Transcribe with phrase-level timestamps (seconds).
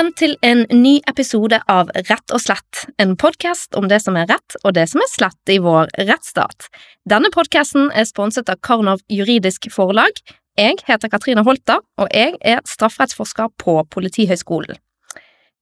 [0.00, 4.30] Velkommen til en ny episode av Rett og slett, en podkast om det som er
[4.30, 6.70] rett og det som er slett i vår rettsstat.
[7.04, 10.16] Denne podkasten er sponset av Karnov juridisk forlag.
[10.56, 14.80] Jeg heter Katrine Holta, og jeg er strafferettsforsker på Politihøgskolen.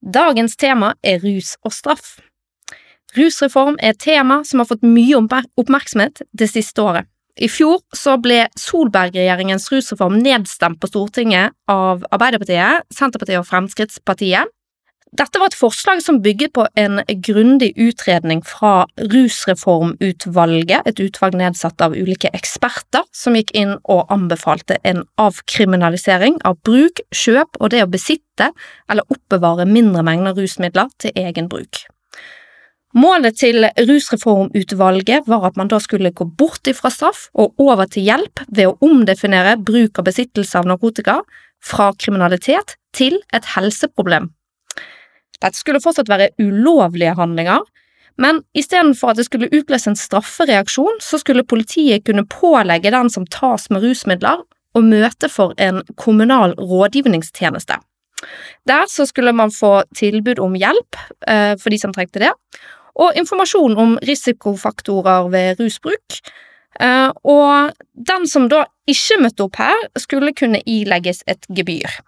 [0.07, 2.21] Dagens tema er rus og straff.
[3.19, 7.11] Rusreform er et tema som har fått mye oppmerksomhet det siste året.
[7.39, 14.51] I fjor så ble Solberg-regjeringens rusreform nedstemt på Stortinget av Arbeiderpartiet, Senterpartiet og Fremskrittspartiet.
[15.17, 21.81] Dette var et forslag som bygget på en grundig utredning fra Rusreformutvalget, et utvalg nedsatt
[21.81, 27.87] av ulike eksperter, som gikk inn og anbefalte en avkriminalisering av bruk, kjøp og det
[27.87, 28.51] å besitte
[28.91, 31.87] eller oppbevare mindre mengder rusmidler til egen bruk.
[32.99, 38.07] Målet til Rusreformutvalget var at man da skulle gå bort ifra straff og over til
[38.09, 41.19] hjelp ved å omdefinere bruk og besittelse av narkotika
[41.65, 44.31] fra kriminalitet til et helseproblem.
[45.39, 47.63] Dette skulle fortsatt være ulovlige handlinger,
[48.19, 53.29] men istedenfor at det skulle utløse en straffereaksjon, så skulle politiet kunne pålegge den som
[53.31, 54.43] tas med rusmidler,
[54.77, 57.79] å møte for en kommunal rådgivningstjeneste.
[58.69, 60.99] Der så skulle man få tilbud om hjelp
[61.31, 62.33] eh, for de som trengte det,
[62.99, 66.19] og informasjon om risikofaktorer ved rusbruk.
[66.81, 67.73] Eh, og
[68.11, 72.01] den som da ikke møtte opp her, skulle kunne ilegges et gebyr.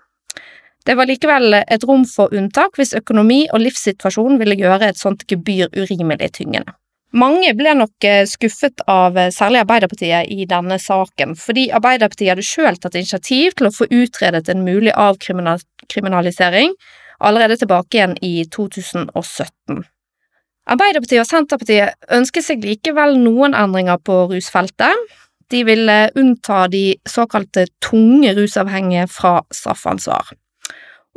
[0.87, 5.27] Det var likevel et rom for unntak hvis økonomi og livssituasjon ville gjøre et sånt
[5.29, 6.73] gebyr urimelig tyngende.
[7.11, 12.47] Mange ble nok eh, skuffet av eh, særlig Arbeiderpartiet i denne saken, fordi Arbeiderpartiet hadde
[12.47, 16.77] sjøl tatt initiativ til å få utredet en mulig avkriminalisering
[17.19, 19.83] allerede tilbake igjen i 2017.
[20.71, 25.09] Arbeiderpartiet og Senterpartiet ønsker seg likevel noen endringer på rusfeltet.
[25.51, 30.31] De vil unnta de såkalte tunge rusavhengige fra straffansvar.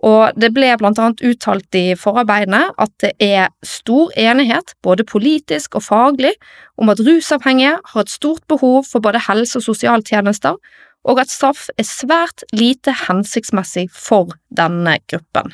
[0.04, 5.78] Og det ble blant annet uttalt i forarbeidene at det er stor enighet, både politisk
[5.78, 6.34] og faglig,
[6.82, 10.58] om at rusavhengige har et stort behov for både helse- og sosialtjenester,
[11.04, 15.54] og at straff er svært lite hensiktsmessig for denne gruppen.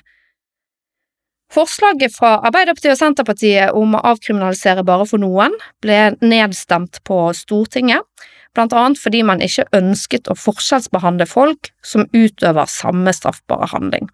[1.49, 8.05] Forslaget fra Arbeiderpartiet og Senterpartiet om å avkriminalisere bare for noen ble nedstemt på Stortinget,
[8.53, 14.09] blant annet fordi man ikke ønsket å forskjellsbehandle folk som utøver samme straffbare handling.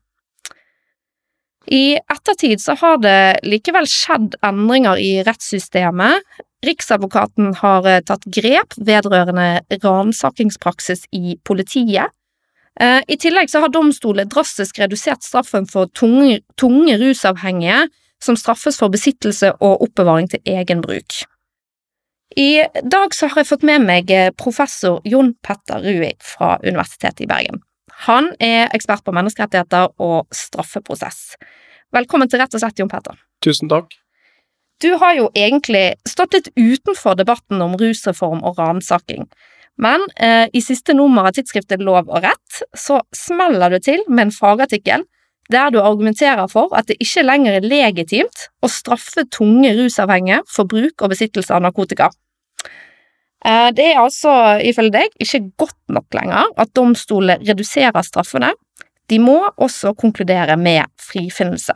[1.66, 6.22] I ettertid så har det likevel skjedd endringer i rettssystemet.
[6.66, 12.13] Riksadvokaten har eh, tatt grep vedrørende ransakingspraksis i politiet,
[12.75, 17.86] I tillegg så har domstolene drastisk redusert straffen for tunge, tunge rusavhengige
[18.24, 21.22] som straffes for besittelse og oppbevaring til egen bruk.
[22.35, 27.24] I dag så har jeg fått med meg eh, professor Jon Petter Rui fra Universitetet
[27.24, 27.62] i Bergen.
[28.08, 31.38] Han er ekspert på menneskerettigheter og straffeprosess.
[31.96, 33.16] Velkommen til Rett og slett, Jon Petter.
[33.46, 33.94] Tusen takk.
[34.84, 39.30] Du har jo egentlig stått litt utenfor debatten om rusreform og ransaking.
[39.81, 44.28] Men eh, i siste nummer av tidsskriftet Lov og rett så smeller du til med
[44.28, 45.03] en fagartikkel
[45.52, 50.69] der du argumenterer for at det ikke lenger er legitimt å straffe tunge rusavhengige for
[50.69, 52.09] bruk og besittelse av narkotika.
[53.46, 54.31] Eh, det er altså,
[54.66, 58.53] ifølge deg, ikke godt nok lenger at domstolene reduserer straffene.
[59.12, 61.75] De må også konkludere med frifinnelse.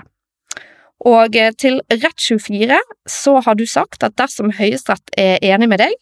[1.08, 5.94] Og eh, til Rett24 så har du sagt at dersom Høyesterett er enig med deg,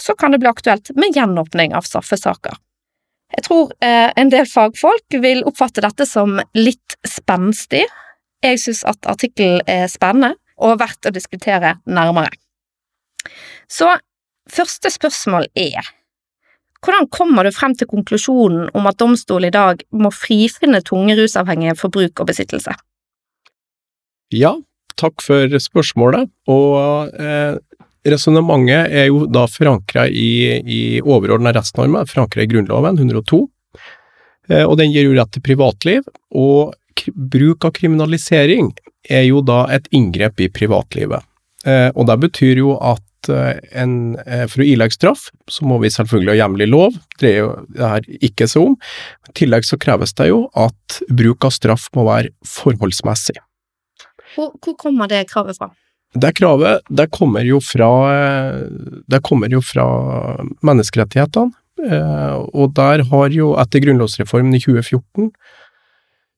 [0.00, 2.56] så kan det bli aktuelt med gjenåpning av straffesaker.
[3.32, 7.86] Jeg tror eh, en del fagfolk vil oppfatte dette som litt spenstig.
[8.44, 12.34] Jeg synes at artikkelen er spennende og verdt å diskutere nærmere.
[13.70, 13.88] Så
[14.50, 15.80] første spørsmål er
[16.82, 21.76] hvordan kommer du frem til konklusjonen om at domstolen i dag må frifinne tunge rusavhengige
[21.78, 22.74] for bruk og besittelse?
[24.34, 24.56] Ja,
[24.98, 27.54] takk for spørsmålet, og eh,
[28.08, 33.42] Resonnementet er jo da forankra i, i overordna rettsnormer, forankra i Grunnloven 102,
[34.50, 36.08] eh, og den gir jo rett til privatliv.
[36.34, 36.74] Og
[37.14, 38.72] bruk av kriminalisering
[39.10, 41.22] er jo da et inngrep i privatlivet.
[41.66, 44.16] Eh, og det betyr jo at eh, en,
[44.50, 47.92] for å ilegge straff, så må vi selvfølgelig ha hjemmel lov, det er jo det
[47.94, 48.74] her ikke så om.
[49.30, 53.38] I tillegg så kreves det jo at bruk av straff må være forholdsmessig.
[54.34, 55.70] Hvor, hvor kommer det kravet fra?
[56.12, 57.88] Det kravet det kommer jo fra,
[59.24, 59.86] kommer jo fra
[60.64, 61.54] menneskerettighetene,
[61.88, 65.30] eh, og der har jo, etter grunnlovsreformen i 2014,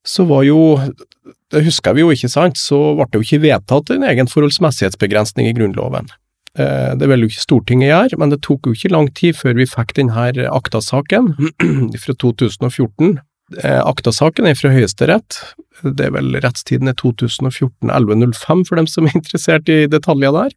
[0.05, 0.61] så var jo
[1.55, 5.47] Det husker vi jo, ikke sant, så ble det jo ikke vedtatt en egen forholdsmessighetsbegrensning
[5.47, 6.09] i Grunnloven.
[6.59, 9.55] Eh, det ville jo ikke Stortinget gjøre, men det tok jo ikke lang tid før
[9.61, 11.31] vi fikk denne akta-saken
[12.03, 15.37] fra 2014, Eh, Akta-saken er fra Høyesterett.
[15.85, 20.55] Det er vel rettstiden er 2014-1105 for dem som er interessert i detaljer der.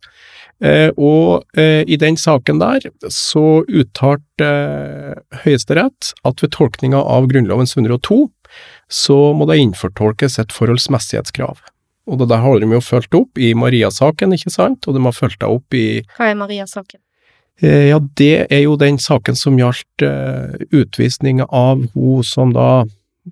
[0.63, 7.27] Eh, og eh, i den saken der så uttalte eh, Høyesterett at ved tolkninga av
[7.29, 8.23] Grunnlovens 102
[8.89, 11.61] så må det innfortolkes et forholdsmessighetskrav.
[12.07, 15.13] Og det der har de jo fulgt opp i Maria-saken, ikke sant, og de har
[15.13, 17.01] fulgt det opp i Hva er Maria-saken?
[17.61, 22.85] Eh, Ja, det er jo den saken som gjaldt eh, utvisning av hun som da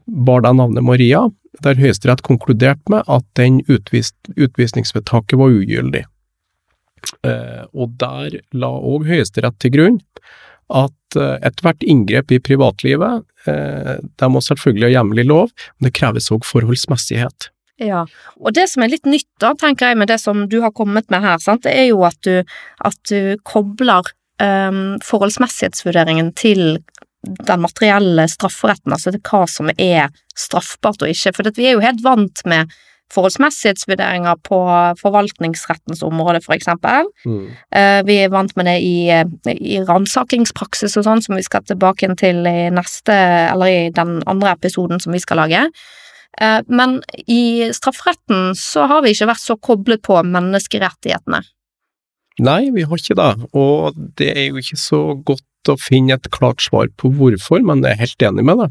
[0.06, 1.28] bar det navnet Maria,
[1.64, 6.04] der Høyesterett konkluderte med at den utvist, utvisningsvedtaket var ugyldig.
[7.24, 10.02] Eh, og der la òg Høyesterett til grunn
[10.74, 16.32] at eh, ethvert inngrep i privatlivet, det må selvfølgelig ha hjemmel lov, men det kreves
[16.34, 17.52] òg forholdsmessighet.
[17.82, 18.06] Ja,
[18.40, 21.10] og det som er litt nytt da, tenker jeg med det som du har kommet
[21.12, 22.40] med her, sant, det er jo at du,
[22.80, 24.08] at du kobler
[24.40, 26.80] um, forholdsmessighetsvurderingen til
[27.26, 31.84] den materielle strafferetten, altså til hva som er straffbart og ikke, for vi er jo
[31.84, 32.72] helt vant med
[33.14, 34.58] forholdsmessighetsvurderinger på
[35.02, 37.10] forvaltningsrettens område, for eksempel.
[37.72, 38.96] Eh, Vi er vant med det i,
[39.62, 43.14] i ransakingspraksis og sånn, som vi skal tilbake til i neste,
[43.52, 45.68] eller i den andre episoden som vi skal lage.
[46.42, 51.44] Eh, Men i strafferetten så har vi ikke vært så koblet på menneskerettighetene.
[52.44, 56.28] Nei, vi har ikke det, og det er jo ikke så godt å finne et
[56.36, 58.68] klart svar på hvorfor, men jeg er helt enig med det.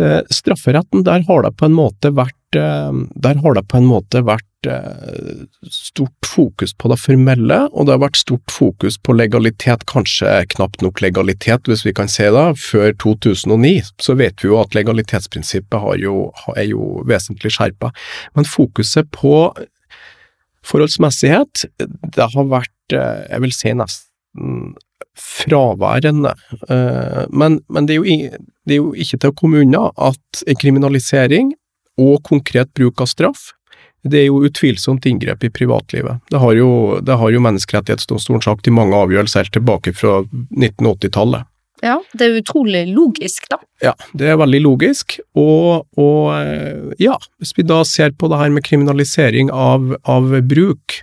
[0.00, 4.46] Eh, Strafferetten, der har det på en måte vært, eh, på en måte vært
[5.70, 10.82] stort fokus på det formelle, og det har vært stort fokus på legalitet, kanskje knapt
[10.84, 12.46] nok legalitet, hvis vi kan si det.
[12.60, 13.72] Før 2009
[14.02, 17.92] så vet vi jo at legalitetsprinsippet jo, er jo vesentlig skjerpa,
[18.36, 19.34] men fokuset på
[20.66, 24.74] forholdsmessighet, det har vært, eh, jeg vil si nesten
[25.16, 26.34] fraværende.
[26.68, 30.44] Eh, Men, men det, er jo, det er jo ikke til å komme unna at
[30.60, 31.54] kriminalisering
[32.00, 33.50] og konkret bruk av straff,
[34.02, 36.22] det er jo utvilsomt inngrep i privatlivet.
[36.32, 36.70] Det har jo,
[37.04, 41.48] det har jo Menneskerettighetsdomstolen sagt i mange avgjørelser helt tilbake fra 1980-tallet.
[41.84, 43.56] Ja, det er utrolig logisk, da.
[43.84, 48.40] Ja, det er veldig logisk, og, og eh, ja, hvis vi da ser på det
[48.40, 51.00] her med kriminalisering av, av bruk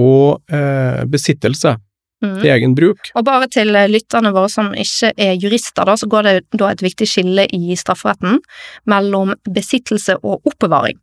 [0.00, 1.76] og eh, besittelse
[2.22, 2.40] Mhm.
[2.40, 6.06] til egen bruk, Og bare til eh, lytterne våre som ikke er jurister, da, så
[6.08, 8.38] går det da et viktig skille i strafferetten
[8.86, 10.98] mellom besittelse og oppbevaring.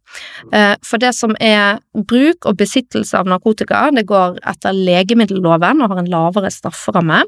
[0.53, 5.89] Eh, For det som er bruk og besittelse av narkotika, det går etter legemiddelloven og
[5.89, 7.23] har en lavere strafferamme.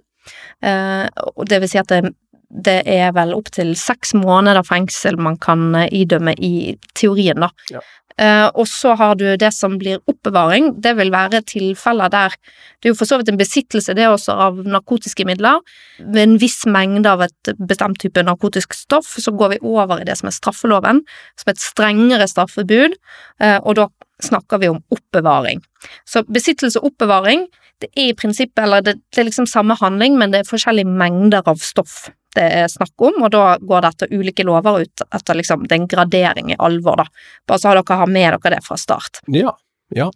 [0.63, 1.07] Eh,
[1.45, 2.13] Det vil si at det,
[2.51, 7.49] det er vel opptil seks måneder fengsel man kan idømme i teorien, da.
[7.71, 7.79] Ja.
[8.19, 10.73] Eh, og så har du det som blir oppbevaring.
[10.81, 12.35] Det vil være tilfeller der
[12.81, 15.59] det er jo for så vidt en besittelse, det er også av narkotiske midler.
[16.01, 20.07] Ved en viss mengde av et bestemt type narkotisk stoff, så går vi over i
[20.07, 21.03] det som er straffeloven,
[21.37, 22.97] som er et strengere straffebud,
[23.43, 23.85] eh, og da
[24.25, 25.61] snakker vi om oppbevaring.
[26.09, 27.45] Så besittelse og oppbevaring,
[27.81, 30.89] det er i prinsippet, eller det, det er liksom samme handling, men det er forskjellige
[30.89, 35.03] mengder av stoff det er snakk om, og da går det etter ulike lover ut
[35.07, 37.25] etter liksom, er gradering i alvor, da.
[37.47, 39.23] Bare så har dere har med dere det fra start.
[39.27, 39.55] Ja,
[39.95, 40.11] ja.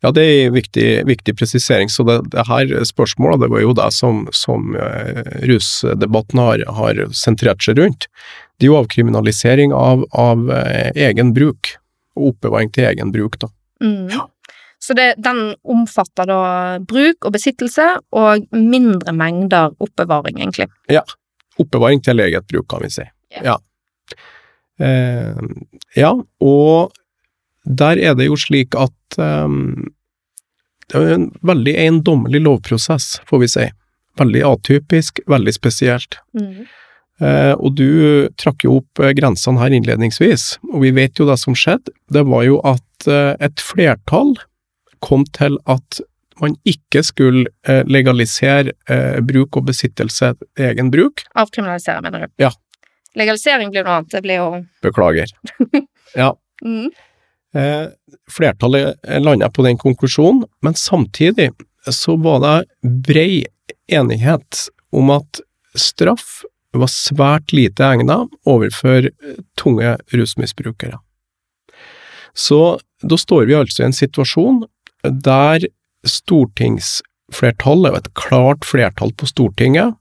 [0.00, 1.90] Ja, det er en viktig, viktig presisering.
[1.92, 7.02] Så det, det her spørsmålet, det var jo det som, som eh, rusdebatten har, har
[7.12, 8.08] sentrert seg rundt.
[8.56, 11.74] Det er jo avkriminalisering av, av eh, egen bruk,
[12.16, 13.52] og oppbevaring til egen bruk, da.
[13.84, 14.08] Mm.
[14.80, 16.42] Så det, den omfatter da
[16.88, 20.70] bruk og besittelse, og mindre mengder oppbevaring, egentlig.
[21.60, 23.06] Oppbevaring til eget bruk, kan vi si.
[23.44, 23.58] Ja.
[24.80, 25.40] Eh,
[25.98, 26.92] ja, og
[27.64, 29.56] der er det jo slik at eh,
[30.90, 33.66] det er en veldig eiendommelig lovprosess, får vi si.
[34.18, 36.18] Veldig atypisk, veldig spesielt.
[36.34, 36.66] Mm.
[37.20, 41.36] Eh, og du trakk jo opp eh, grensene her innledningsvis, og vi vet jo det
[41.42, 41.92] som skjedde.
[42.12, 44.34] Det var jo at eh, et flertall
[45.04, 46.00] kom til at
[46.42, 51.24] man ikke skulle eh, legalisere eh, bruk og besittelse egen bruk.
[51.38, 52.34] Avkriminalisere, mener du?
[52.42, 52.50] Ja.
[53.18, 54.12] Legalisering blir noe annet.
[54.14, 54.50] Det blir jo
[54.84, 55.32] Beklager.
[56.18, 56.32] Ja.
[56.64, 56.90] mm.
[57.54, 57.86] Eh,
[58.30, 61.52] flertallet landa på den konklusjonen, men samtidig
[61.86, 63.44] så var det brei
[63.90, 65.40] enighet om at
[65.78, 66.40] straff
[66.74, 69.08] var svært lite egnet overfor
[69.58, 70.98] tunge rusmisbrukere.
[72.34, 74.64] Så da står vi altså i en situasjon
[75.02, 75.66] der
[76.06, 79.96] stortingsflertallet, og et klart flertall på Stortinget,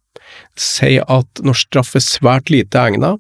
[0.60, 3.20] sier at når straff er svært lite egnet,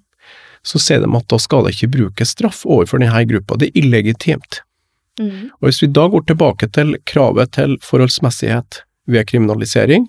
[0.65, 3.57] så sier de at da skal det ikke brukes straff overfor denne gruppa.
[3.57, 4.61] Det er illegitimt.
[5.19, 5.49] Mm.
[5.59, 10.07] Og hvis vi da går tilbake til kravet til forholdsmessighet ved kriminalisering,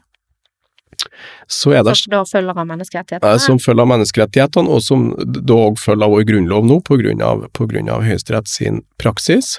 [1.49, 3.39] så er det Som da følger av menneskerettighetene?
[3.41, 7.23] som følger av menneskerettighetene, og som da òg følger av vår grunnlov nå, på grunn
[7.25, 9.59] av, på grunn av Høyesterett sin praksis.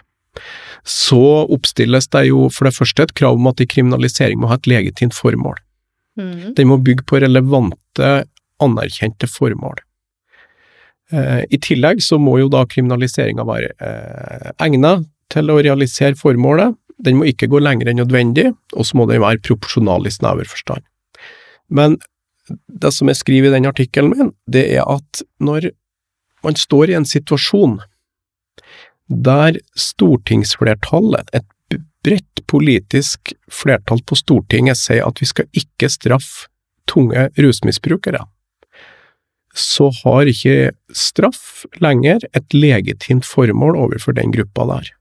[0.87, 1.21] Så
[1.51, 5.15] oppstilles det jo for det første et krav om at kriminalisering må ha et legitimt
[5.17, 5.59] formål.
[6.19, 6.53] Mm.
[6.57, 8.11] Den må bygge på relevante,
[8.61, 9.81] anerkjente formål.
[11.11, 16.75] Eh, I tillegg så må jo da kriminaliseringa være eh, egnet til å realisere formålet.
[17.01, 20.49] Den må ikke gå lenger enn nødvendig, og så må den være proporsjonal i snever
[20.49, 20.83] forstand.
[21.71, 21.97] Men
[22.67, 25.71] det som jeg skriver i den artikkelen min, det er at når
[26.45, 27.79] man står i en situasjon
[29.11, 36.47] der stortingsflertallet, et bredt politisk flertall på Stortinget, sier at vi skal ikke straffe
[36.89, 38.23] tunge rusmisbrukere,
[39.55, 44.91] så har ikke straff lenger et legitimt formål overfor den gruppa der.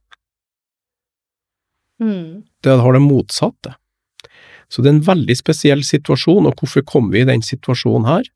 [2.00, 2.43] Mm.
[2.64, 3.76] Det har det motsatte.
[4.71, 8.26] Så det er en veldig spesiell situasjon, og hvorfor kom vi i den situasjonen her?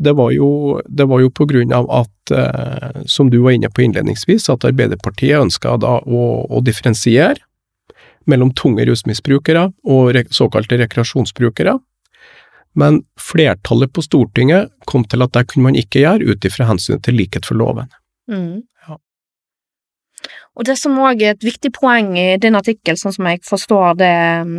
[0.00, 3.68] Det var jo, det var jo på grunn av at, eh, som du var inne
[3.68, 7.36] på innledningsvis, at Arbeiderpartiet ønska da å, å differensiere
[8.30, 11.76] mellom tunge rusmisbrukere og re såkalte rekreasjonsbrukere.
[12.78, 17.02] Men flertallet på Stortinget kom til at det kunne man ikke gjøre, ut ifra hensynet
[17.04, 17.90] til likhet for loven.
[18.30, 18.62] Mm.
[18.86, 18.98] Ja.
[20.60, 23.94] Og det som òg er et viktig poeng i din artikkel, sånn som jeg forstår
[23.96, 24.16] det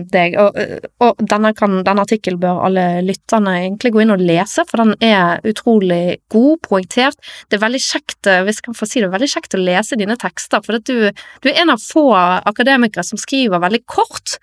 [0.10, 0.58] deg, og,
[1.06, 5.46] og denne, denne artikkelen bør alle lytterne egentlig gå inn og lese, for den er
[5.46, 7.22] utrolig god, poengtert.
[7.54, 10.00] Det er veldig kjekt, eh, hvis jeg kan få si det, veldig kjekt å lese
[10.02, 14.40] dine tekster, for du, du er en av få akademikere som skriver veldig kort.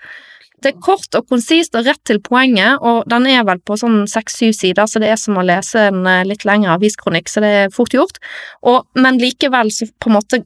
[0.62, 4.04] Det er kort og konsist og rett til poenget, og den er vel på sånn
[4.10, 7.52] seks-syv sider, så det er som å lese en eh, litt lengre aviskronikk, så det
[7.64, 8.22] er fort gjort.
[8.62, 10.42] Og, men likevel så på en måte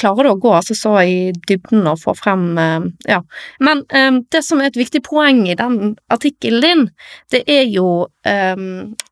[0.00, 1.16] klarer du å gå altså så i
[1.48, 3.20] dybden og få frem eh, Ja.
[3.62, 6.84] Men um, det som er et viktig poeng i den artikkelen din,
[7.32, 8.66] det er jo um,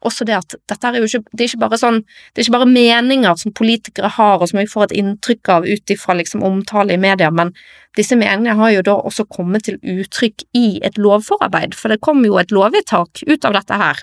[0.04, 2.56] også det at dette er jo ikke Det er ikke bare sånn Det er ikke
[2.58, 6.44] bare meninger som politikere har, og som vi får et inntrykk av ut ifra liksom
[6.44, 7.54] omtale i media, men
[7.96, 12.24] disse meningene har jo da også kommet til uttrykk i et lovforarbeid, for det kom
[12.26, 14.02] jo et lovvedtak ut av dette her.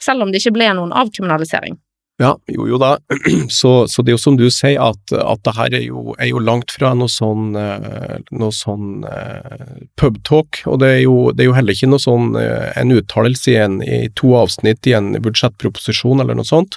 [0.00, 1.78] Selv om det ikke ble noen avkriminalisering.
[2.20, 2.98] Ja, jo jo da,
[3.48, 6.28] så, så det er jo som du sier at, at det her er jo, er
[6.28, 11.46] jo langt fra noe sånn, eh, noe sånn eh, pubtalk, og det er, jo, det
[11.46, 14.92] er jo heller ikke noe sånn eh, en uttalelse i, en, i to avsnitt i
[14.98, 16.76] en budsjettproposisjon eller noe sånt.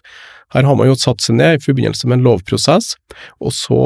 [0.56, 2.94] Her har man jo satt seg ned i forbindelse med en lovprosess,
[3.44, 3.82] og så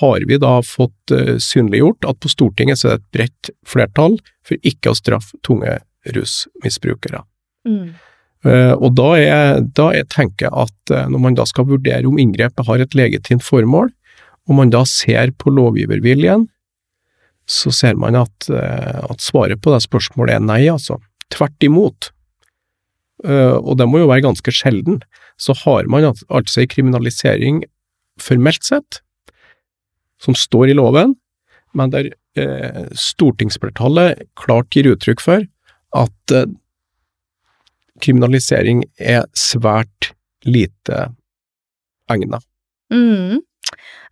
[0.00, 4.60] har vi da fått synliggjort at på Stortinget så er det et bredt flertall for
[4.66, 5.78] ikke å straffe tunge
[6.12, 7.22] rusmisbrukere.
[7.68, 7.94] Mm.
[8.46, 12.06] Eh, og da, er, da er, tenker jeg at eh, når man da skal vurdere
[12.06, 13.90] om inngrepet har et legitimt formål,
[14.48, 16.46] og man da ser på lovgiverviljen,
[17.48, 21.00] så ser man at, eh, at svaret på det spørsmålet er nei, altså.
[21.34, 22.12] Tvert imot.
[23.28, 25.00] Og det må jo være ganske sjelden.
[25.36, 27.58] Så har man altså en kriminalisering
[28.22, 29.00] formelt sett,
[30.22, 31.16] som står i loven,
[31.76, 32.12] men der
[32.96, 35.44] stortingsflertallet klart gir uttrykk for
[35.98, 36.34] at
[38.02, 40.12] kriminalisering er svært
[40.46, 41.08] lite
[42.10, 42.44] egnet.
[42.92, 43.40] Mm.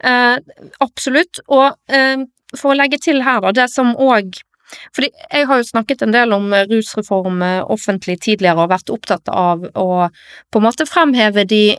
[0.05, 0.37] Eh,
[0.85, 2.26] absolutt, og eh,
[2.57, 4.43] for å legge til her, da, det som òg
[4.90, 7.38] fordi jeg har jo snakket en del om rusreform
[7.71, 10.09] offentlig tidligere og vært opptatt av å
[10.50, 11.76] på en måte fremheve de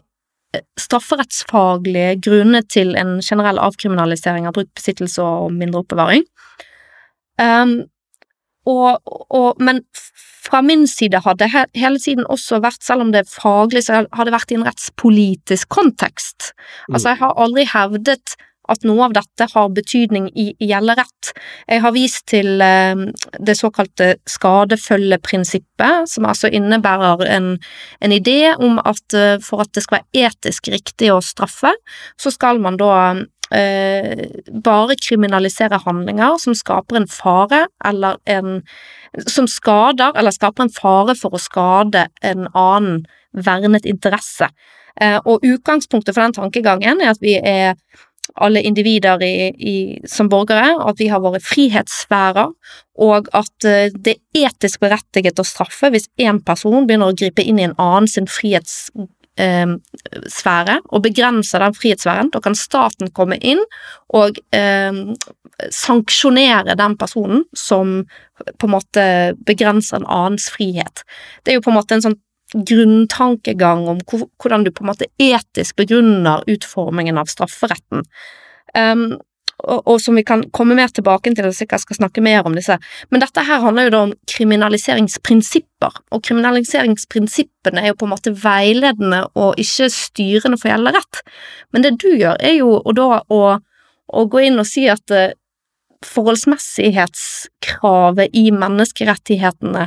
[0.79, 6.23] strafferettsfaglige grunnene til en generell avkriminalisering av bruk, besittelse og mindre oppbevaring.
[7.41, 7.81] Um,
[8.67, 9.81] og, og, men
[10.47, 14.03] fra min side har det hele tiden også vært, selv om det er faglig, så
[14.05, 16.53] har det vært i en rettspolitisk kontekst.
[16.91, 21.31] Altså, jeg har aldri hevdet at noe av dette har betydning i gjelderett.
[21.71, 23.05] Jeg har vist til eh,
[23.39, 27.53] det såkalte skadefølgeprinsippet, som altså innebærer en,
[28.03, 31.71] en idé om at eh, for at det skal være etisk riktig å straffe,
[32.19, 32.91] så skal man da
[33.49, 38.57] bare kriminalisere handlinger som skaper en fare eller en
[39.27, 43.05] som skader eller skaper en fare for å skade en annen
[43.37, 44.49] vernet interesse.
[45.01, 47.75] Eh, og utgangspunktet for den tankegangen er at vi er
[48.43, 49.75] alle individer i, i,
[50.09, 52.49] som borgere, at vi har våre frihetssfærer,
[52.99, 57.45] og at uh, det er etisk berettiget å straffe hvis én person begynner å gripe
[57.45, 58.27] inn i en annen sin
[59.37, 62.31] frihetssfære sfære, og begrenser den frihetssfæren.
[62.33, 63.61] Da kan staten komme inn
[64.09, 64.93] og eh,
[65.69, 68.05] sanksjonere den personen som
[68.57, 71.03] på en måte begrenser en annens frihet.
[71.43, 72.19] Det er jo på en måte en sånn
[72.53, 78.05] grunntankegang om hvordan du på en måte etisk begrunner utformingen av strafferetten.
[78.77, 79.17] Um,
[79.63, 82.55] og, og, som vi kan komme mer tilbake til og sikkert skal snakke mer om
[82.57, 82.75] disse.
[83.09, 88.31] Men dette her handler jo da om kriminaliseringsprinsipper, og kriminaliseringsprinsippene er jo på en måte
[88.43, 91.15] veiledende og ikke styrende for gjeldende rett.
[91.73, 93.41] Men det du gjør, er jo da å,
[94.07, 95.35] å gå inn og si at eh,
[96.05, 99.83] forholdsmessighetskravet i menneskerettighetene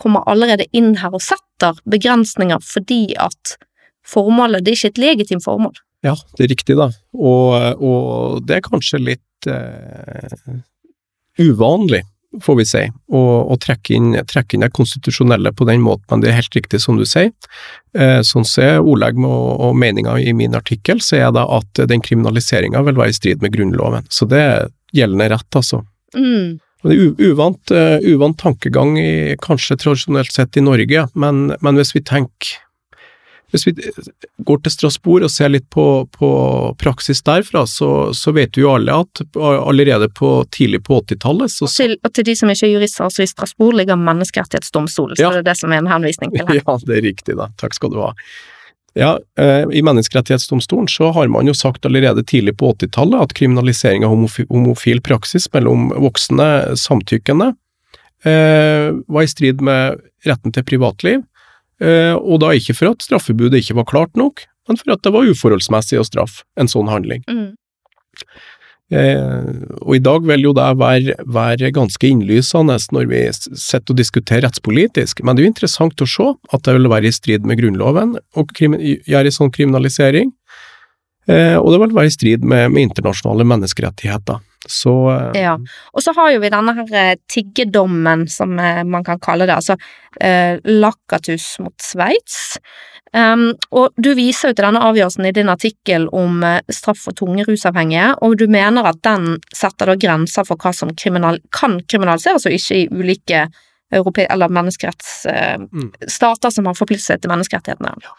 [0.00, 3.56] kommer allerede inn her og setter begrensninger fordi at
[4.08, 5.76] formålet det er ikke et legitimt formål.
[6.02, 6.90] Ja, det er riktig, da.
[7.14, 10.56] Og, og det er kanskje litt eh,
[11.38, 12.02] uvanlig,
[12.42, 12.82] får vi si,
[13.12, 13.20] å,
[13.52, 16.80] å trekke, inn, trekke, inn, det konstitusjonelle på den måten, men det er helt riktig
[16.82, 17.30] som du sier.
[17.94, 21.84] Eh, sånn som jeg ordlegger og, og meninga i min artikkel, så er det at
[21.92, 24.08] den kriminaliseringa vil være i strid med Grunnloven.
[24.10, 25.84] Så det er gjeldende rett, altså.
[26.16, 26.58] Mm.
[26.82, 31.94] Det er uvant, uh, uvant tankegang, i, kanskje tradisjonelt sett i Norge, men, men hvis
[31.94, 32.56] vi tenker
[33.52, 33.74] hvis vi
[34.48, 36.30] går til Strasbourg og ser litt på, på
[36.80, 41.96] praksis derfra, så, så, vet jo alle at allerede på, tidlig på 80-tallet så, og,
[42.00, 45.50] og, til de som ikke er jurister, altså i Strasbourg ligger Menneskerettighetsdomstolen, så det er
[45.52, 46.62] det som er en henvisning til her.
[46.62, 47.48] Ja, det er riktig, da.
[47.60, 48.12] Takk skal du ha.
[48.94, 54.04] Ja, eh, I Menneskerettighetsdomstolen så har man jo sagt allerede tidlig på 80-tallet at kriminalisering
[54.04, 57.54] av homofil praksis mellom voksne samtykkende
[58.28, 61.22] eh, var i strid med retten til privatliv,
[61.82, 65.26] og da ikke for at straffebudet ikke var klart nok, men for at det var
[65.26, 67.24] uforholdsmessig å straffe en sånn handling.
[67.26, 67.52] Mm.
[68.92, 73.98] Eh, og i dag vil jo det være, være ganske innlysende når vi sitter og
[73.98, 77.48] diskuterer rettspolitisk, men det er jo interessant å se at det vil være i strid
[77.48, 80.34] med Grunnloven å gjøre en sånn kriminalisering,
[81.24, 84.44] eh, og det vil være i strid med, med internasjonale menneskerettigheter.
[84.68, 85.56] Så uh, Ja,
[85.92, 90.56] og så har jo vi denne her tiggedommen, som man kan kalle det, altså uh,
[90.64, 92.58] Lakatus mot Sveits,
[93.12, 96.38] Um, og du viser jo til denne avgjørelsen i din artikkel om
[96.72, 100.94] straff for tunge rusavhengige, og du mener at den setter da grenser for hva som
[100.96, 103.42] kriminal kan kriminaliseres og ikke i ulike
[103.92, 106.56] europe eller menneskerettsstater uh, mm.
[106.56, 107.92] som har forpliktet seg til menneskerettighetene.
[108.02, 108.14] Ja.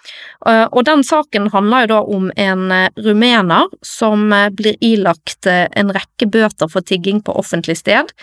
[0.45, 5.91] Uh, og den saken handler jo da om en uh, rumener som blir ilagt en
[5.93, 8.13] rekke bøter for tigging på offentlig sted.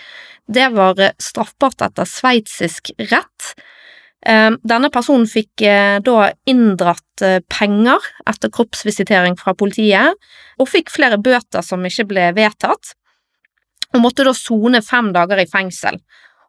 [0.51, 3.53] Det var straffbart etter sveitsisk rett.
[4.21, 10.13] Denne personen fikk eh, da inndratt eh, penger etter kroppsvisitering fra politiet,
[10.61, 12.93] og fikk flere bøter som ikke ble vedtatt,
[13.95, 15.97] og måtte da sone fem dager i fengsel.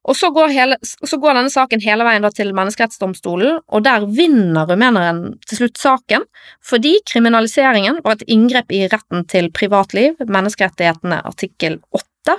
[0.02, 4.66] Og så går, hele, så går denne saken hele veien til menneskerettsdomstolen, og der vinner
[4.66, 6.26] rumeneren til slutt saken,
[6.66, 12.36] fordi kriminaliseringen var et inngrep i retten til privatliv, menneskerettighetene artikkel 8.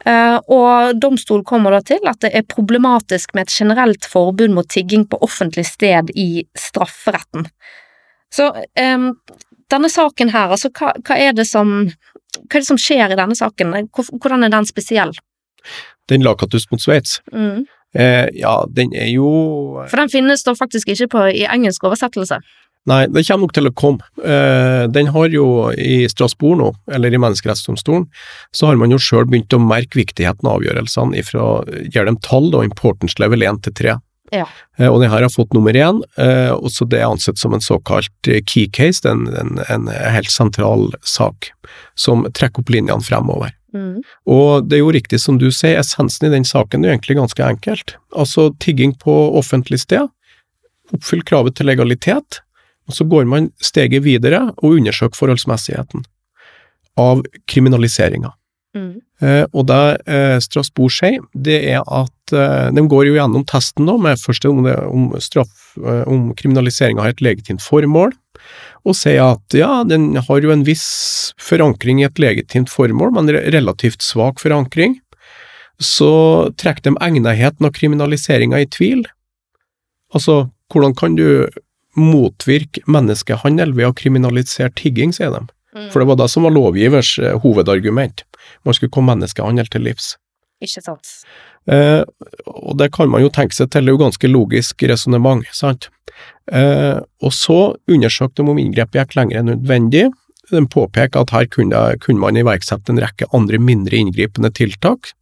[0.00, 4.68] Uh, og domstolen kommer da til at det er problematisk med et generelt forbud mot
[4.72, 7.44] tigging på offentlig sted i strafferetten.
[8.32, 9.10] Så um,
[9.70, 13.36] denne saken her, altså hva, hva, er som, hva er det som skjer i denne
[13.36, 13.76] saken?
[13.92, 15.12] Hvordan er den spesiell?
[16.10, 17.20] Den Lakatus mot Sveits?
[17.32, 17.66] Mm.
[17.94, 19.30] Eh, ja, den er jo
[19.90, 22.38] For den finnes da faktisk ikke på, i engelsk oversettelse?
[22.88, 24.06] Nei, det kommer nok til å komme.
[24.24, 25.46] Eh, den har jo
[25.76, 28.06] i Strasbourg nå, eller i Menneskerettsdomstolen,
[28.56, 31.50] så har man jo sjøl begynt å merke viktigheten av avgjørelsene ifra
[31.92, 33.98] gir dem tall, da, importance level 1 til 3.
[34.32, 34.46] Ja.
[34.78, 37.52] Eh, og den her har fått nummer én, eh, og så det er ansett som
[37.52, 41.52] en såkalt key case, en, en, en helt sentral sak
[41.98, 43.52] som trekker opp linjene fremover.
[43.74, 44.00] Mm.
[44.30, 47.18] Og det er jo riktig som du sier, essensen i den saken er jo egentlig
[47.20, 47.96] ganske enkelt.
[48.16, 50.10] Altså tigging på offentlig sted,
[50.94, 52.40] oppfyll kravet til legalitet,
[52.88, 56.04] og så går man steget videre og undersøker forholdsmessigheten
[56.98, 58.32] av kriminaliseringa.
[58.76, 59.00] Mm.
[59.22, 63.88] Eh, og det eh, Strasbourg sier, det er at eh, de går jo gjennom testen
[63.88, 68.14] da, med først om, det, om straff, eh, om kriminaliseringa har et legitimt formål,
[68.88, 70.88] og sier at ja, den har jo en viss
[71.40, 74.98] forankring i et legitimt formål, men relativt svak forankring.
[75.80, 76.12] Så
[76.60, 79.04] trekker de egnetheten av kriminaliseringa i tvil.
[80.12, 81.48] Altså, hvordan kan du
[81.98, 85.42] motvirke menneskehandel ved å kriminalisere tigging, sier de.
[85.76, 85.88] Mm.
[85.92, 88.24] For det var det som var lovgivers eh, hovedargument.
[88.66, 90.14] Man skulle komme menneskehandel til livs.
[90.60, 91.12] Ikke sant.
[91.68, 92.02] Eh,
[92.46, 95.90] og det kan man jo tenke seg til, det er jo ganske logisk resonnement, sant.
[96.50, 100.08] Eh, og så undersøkte de om inngrepet gikk lenger enn nødvendig.
[100.50, 105.12] De påpeker at her kunne, kunne man iverksette en rekke andre mindre inngripende tiltak,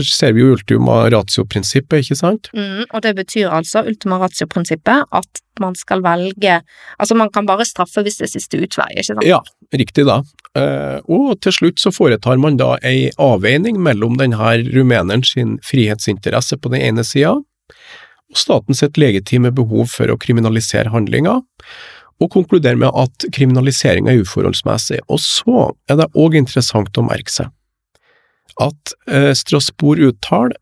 [0.00, 2.48] så ser vi jo ultima ratio-prinsippet, ikke sant?
[2.56, 6.54] Mm, og det betyr altså ultima ratio-prinsippet at man skal velge
[6.98, 9.26] Altså man kan bare straffe hvis det er siste utvei, ikke sant?
[9.28, 9.42] Ja,
[9.76, 10.22] riktig da.
[10.58, 16.56] Eh, og til slutt så foretar man da ei avveining mellom denne rumeneren sin frihetsinteresse
[16.56, 17.36] på den ene sida,
[18.32, 21.42] og statens et legitime behov for å kriminalisere handlinga.
[22.22, 25.00] og konkluderer med at kriminalisering er uforholdsmessig.
[25.10, 27.48] Og så er det òg interessant å merke seg
[28.60, 30.56] at eh, Strasbourg uttaler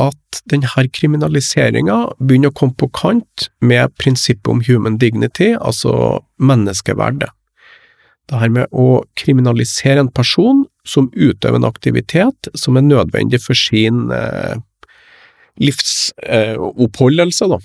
[0.00, 7.28] at denne kriminaliseringa begynner å komme på kant med prinsippet om human dignity, altså menneskeverdet.
[8.30, 13.58] Det her med å kriminalisere en person som utøver en aktivitet som er nødvendig for
[13.58, 14.56] sin eh,
[15.60, 17.60] livsoppholdelse, eh, da.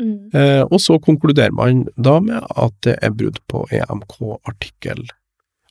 [0.00, 0.30] Mm.
[0.32, 4.16] Eh, og så konkluderer man da med at det er brudd på EMK
[4.48, 5.04] artikkel,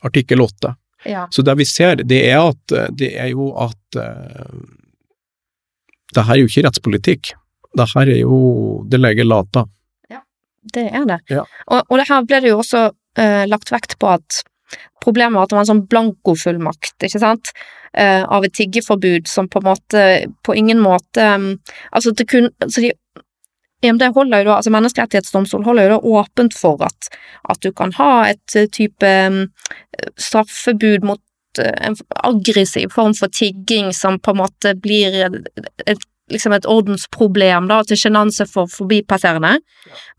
[0.06, 0.76] artikkel 8.
[1.08, 1.26] Ja.
[1.34, 4.62] Så det vi ser, det er, at, det er jo at uh,
[6.16, 7.34] det her er jo ikke rettspolitikk.
[7.78, 8.40] Det her er jo
[8.92, 9.66] det legger lata.
[10.62, 11.20] Det er det.
[11.30, 11.44] Ja.
[11.68, 14.42] Og, og det her ble det jo også uh, lagt vekt på at
[15.04, 17.52] problemet var at det var en sånn blankofullmakt, ikke sant,
[17.98, 20.04] uh, av et tiggeforbud som på en måte
[20.46, 21.56] på ingen måte um,
[21.90, 22.94] Altså, det kun så de,
[23.82, 27.10] EMD holder jo da, altså Menneskerettighetsdomstolen holder jo da åpent for at,
[27.50, 29.44] at du kan ha et eh, type um,
[30.22, 31.98] straffebud mot eh, en
[32.30, 38.00] aggressiv form for tigging som på en måte blir et, liksom et ordensproblem da, til
[38.00, 39.58] sjenanse for forbipasserende,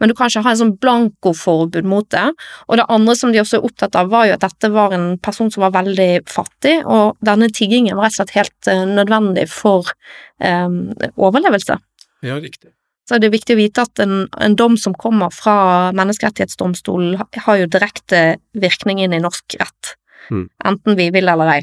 [0.01, 2.27] men du kan ikke ha en sånn blankoforbud mot det.
[2.69, 5.09] Og det andre som de også er opptatt av, var jo at dette var en
[5.23, 9.49] person som var veldig fattig, og denne tiggingen var rett og slett helt uh, nødvendig
[9.53, 9.95] for
[10.43, 11.79] um, overlevelse.
[12.23, 12.75] Ja, riktig.
[13.09, 17.59] Så det er viktig å vite at en, en dom som kommer fra Menneskerettighetsdomstolen, har
[17.59, 18.23] jo direkte
[18.55, 19.97] virkning inn i norsk rett,
[20.31, 20.47] Mm.
[20.65, 21.63] enten vi vil eller ei.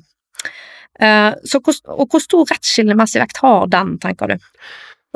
[1.00, 4.50] Eh, så og hvor stor rettsskillemessig vekt har den, tenker du?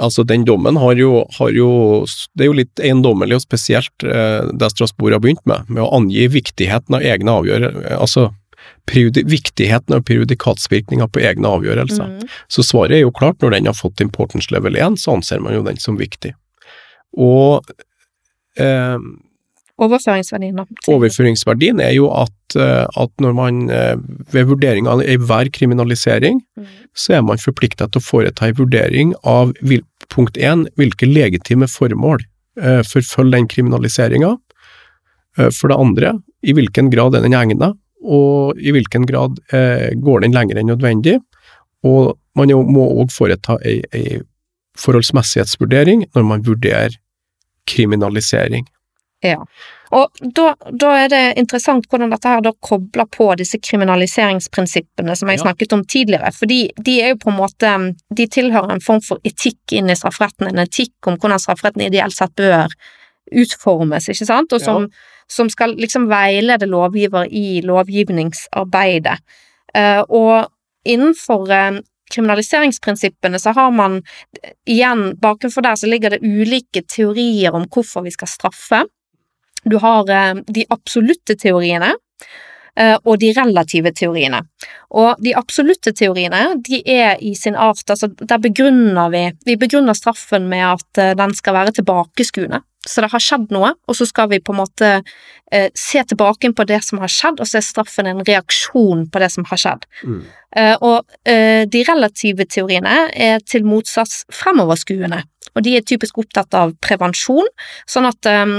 [0.01, 4.47] Altså, den dommen har jo, har jo Det er jo litt eiendommelig, og spesielt eh,
[4.47, 7.99] det Strasbourg har begynt med, med å angi viktigheten av egne avgjørelser.
[7.99, 8.29] Altså
[8.91, 12.09] viktigheten av periodikatsvirkninger på egne avgjørelser.
[12.19, 12.31] Mm.
[12.47, 15.53] Så svaret er jo klart, når den har fått importance level 1, så anser man
[15.55, 16.33] jo den som viktig.
[17.17, 17.63] Og
[18.57, 18.97] eh,
[19.83, 23.95] Overføringsverdien, overføringsverdien er jo at, eh, at når man eh,
[24.31, 26.67] ved vurdering av enhver kriminalisering, Mm.
[26.93, 29.53] så er man forpliktet til å foreta en vurdering av
[30.13, 32.21] punkt 1, hvilke legitime formål
[32.61, 34.37] eh, forfølger den kriminaliseringa.
[35.37, 36.13] Eh, for det andre,
[36.45, 40.71] i hvilken grad er den egnet, og i hvilken grad eh, går den lenger enn
[40.73, 41.17] nødvendig.
[41.87, 44.21] Og man jo, må òg foreta ei, ei
[44.79, 46.95] forholdsmessighetsvurdering når man vurderer
[47.69, 48.65] kriminalisering.
[49.23, 49.39] Ja.
[49.93, 55.29] Og da, da er det interessant hvordan dette her da kobler på disse kriminaliseringsprinsippene som
[55.29, 55.43] jeg Ja.
[55.45, 59.17] snakket om tidligere, fordi de er jo på en måte De tilhører en form for
[59.23, 62.73] etikk inn i strafferetten, en etikk om hvordan strafferetten ideelt sett bør
[63.31, 64.89] utformes, ikke sant, og som,
[65.27, 69.17] som skal liksom veilede lovgiver i lovgivningsarbeidet.
[69.73, 70.47] Eh, og
[70.85, 71.79] innenfor eh,
[72.13, 74.01] kriminaliseringsprinsippene så har man
[74.69, 78.83] igjen, bakenfor der så ligger det ulike teorier om hvorfor vi skal straffe.
[79.63, 81.95] Du har eh, de absolutte teoriene
[83.05, 84.39] og de relative teoriene.
[84.97, 89.93] Og de absolutte teoriene, de er i sin art, altså der begrunner vi Vi begrunner
[89.93, 92.63] straffen med at den skal være tilbakeskuende.
[92.87, 96.51] Så det har skjedd noe, og så skal vi på en måte eh, se tilbake
[96.51, 99.61] på det som har skjedd, og så er straffen en reaksjon på det som har
[99.61, 99.85] skjedd.
[100.55, 106.55] Eh, og eh, de relative teoriene er til motsats fremoverskuende, og de er typisk opptatt
[106.59, 107.47] av prevensjon,
[107.87, 108.57] sånn at eh,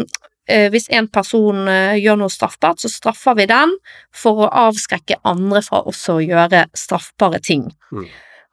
[0.48, 3.76] eh, hvis en person eh, gjør noe straffbart, så straffer vi den
[4.14, 7.68] for å avskrekke andre fra også å gjøre straffbare ting.
[7.92, 8.08] Mm.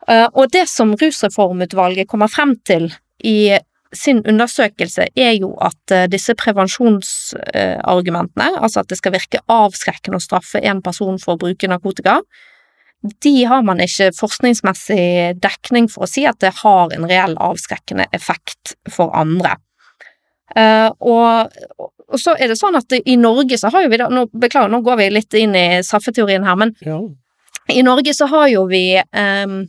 [0.10, 2.90] Eh, og det som Rusreformutvalget kommer frem til
[3.24, 3.54] i
[3.94, 10.24] sin undersøkelse, er jo at eh, disse prevensjonsargumentene, altså at det skal virke avskrekkende å
[10.24, 12.22] straffe en person for å bruke narkotika,
[13.02, 18.06] de har man ikke forskningsmessig dekning for å si at det har en reell avskrekkende
[18.14, 19.56] effekt for andre.
[20.52, 21.48] Uh, og,
[22.12, 24.70] og så er det sånn at i Norge så har jo vi da, nå, Beklager,
[24.70, 27.00] nå går vi litt inn i straffeteorien her, men Ja.
[27.72, 29.62] i Norge så har jo vi ehm,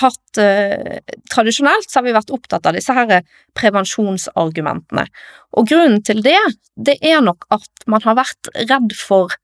[0.00, 1.00] hatt eh,
[1.32, 3.22] Tradisjonelt så har vi vært opptatt av disse her
[3.58, 5.06] prevensjonsargumentene.
[5.58, 6.40] Og grunnen til det,
[6.74, 9.34] det er nok at man har vært redd for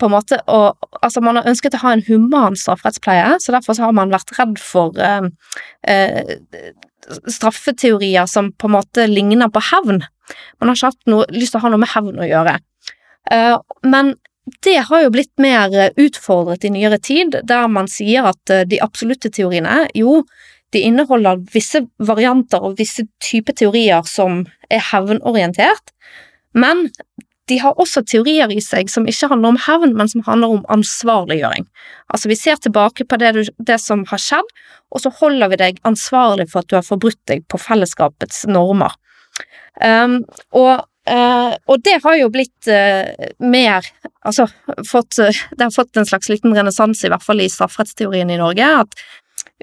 [0.00, 3.76] på en måte å Altså, man har ønsket å ha en human strafferettspleie, så derfor
[3.76, 5.26] så har man vært redd for eh,
[5.90, 6.70] eh,
[7.28, 10.00] straffeteorier som på en måte ligner på hevn.
[10.60, 12.56] Man har ikke hatt noe, lyst til å ha noe med hevn å gjøre.
[13.36, 18.28] Eh, men det har jo blitt mer eh, utfordret i nyere tid, der man sier
[18.32, 20.22] at eh, de absolutte teoriene, jo,
[20.74, 25.94] de inneholder visse varianter og visse typer teorier som er hevnorientert,
[26.54, 26.88] men
[27.48, 30.62] de har også teorier i seg som ikke handler om hevn, men som handler om
[30.72, 31.66] ansvarliggjøring.
[32.08, 34.48] Altså, vi ser tilbake på det, du, det som har skjedd,
[34.94, 38.96] og så holder vi deg ansvarlig for at du har forbrutt deg på fellesskapets normer.
[39.82, 40.22] Um,
[40.56, 43.04] og Uh, og det har jo blitt uh,
[43.44, 43.84] mer
[44.24, 44.46] Altså
[44.88, 48.38] fått uh, Det har fått en slags liten renessanse, i hvert fall i strafferettsteorien i
[48.40, 48.96] Norge, at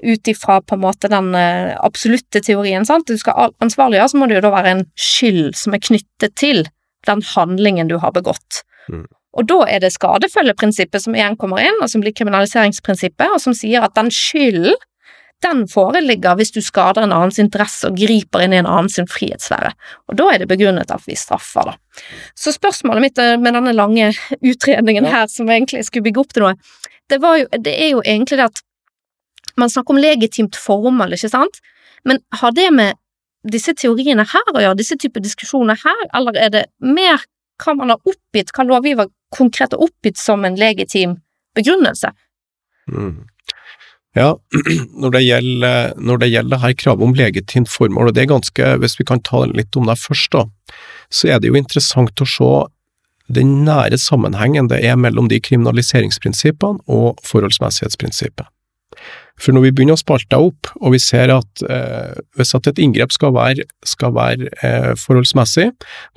[0.06, 4.38] ut ifra på en måte den absolutte teorien, sant, du skal ansvarliggjøre, så må det
[4.38, 6.62] jo da være en skyld som er knyttet til
[7.06, 8.62] den handlingen du har begått.
[8.90, 9.04] Mm.
[9.38, 13.54] Og da er det skadefølgeprinsippet som igjen kommer inn, og som blir kriminaliseringsprinsippet, og som
[13.56, 14.78] sier at den skylden
[15.42, 19.72] den foreligger hvis du skader en annens interesse og griper inn i en annens frihetssfære.
[20.10, 22.02] Og da er det begrunnet at vi straffer, da.
[22.38, 24.12] Så spørsmålet mitt eh, med denne lange
[24.52, 26.56] utredningen her, som egentlig skulle bygge opp til noe,
[27.10, 28.62] det, jo, det er jo egentlig det at
[29.60, 31.60] man snakker om legitimt formål, ikke sant,
[32.08, 32.98] men har det med
[33.52, 37.24] disse teoriene her å gjøre, disse typer diskusjoner her, eller er det mer
[37.62, 41.18] hva man har oppgitt, hva lovgiver konkret har oppgitt som en legitim
[41.56, 42.12] begrunnelse?
[42.90, 43.26] Mm.
[44.18, 44.34] Ja,
[45.02, 48.70] når det, gjelder, når det gjelder her kravet om legitimt formål, og det er ganske,
[48.82, 50.46] hvis vi kan ta litt om det først, da,
[51.12, 52.52] så er det jo interessant å se
[53.32, 58.50] den nære sammenhengen det er mellom de kriminaliseringsprinsippene og forholdsmessighetsprinsippet.
[59.40, 62.82] For når vi begynner å spalte opp, og vi ser at eh, hvis at et
[62.82, 65.70] inngrep skal være, skal være eh, forholdsmessig,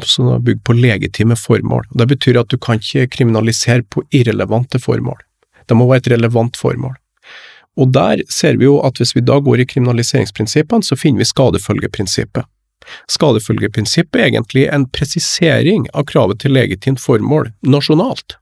[0.03, 1.87] så er det bygd på legitime formål.
[1.95, 5.23] Det betyr at du kan ikke kriminalisere på irrelevante formål.
[5.65, 6.99] Det må være et relevant formål.
[7.75, 11.29] Og der ser vi jo at hvis vi da går i kriminaliseringsprinsippene, så finner vi
[11.31, 12.47] skadefølgeprinsippet.
[13.11, 18.37] Skadefølgeprinsippet er egentlig en presisering av kravet til legitimt formål nasjonalt,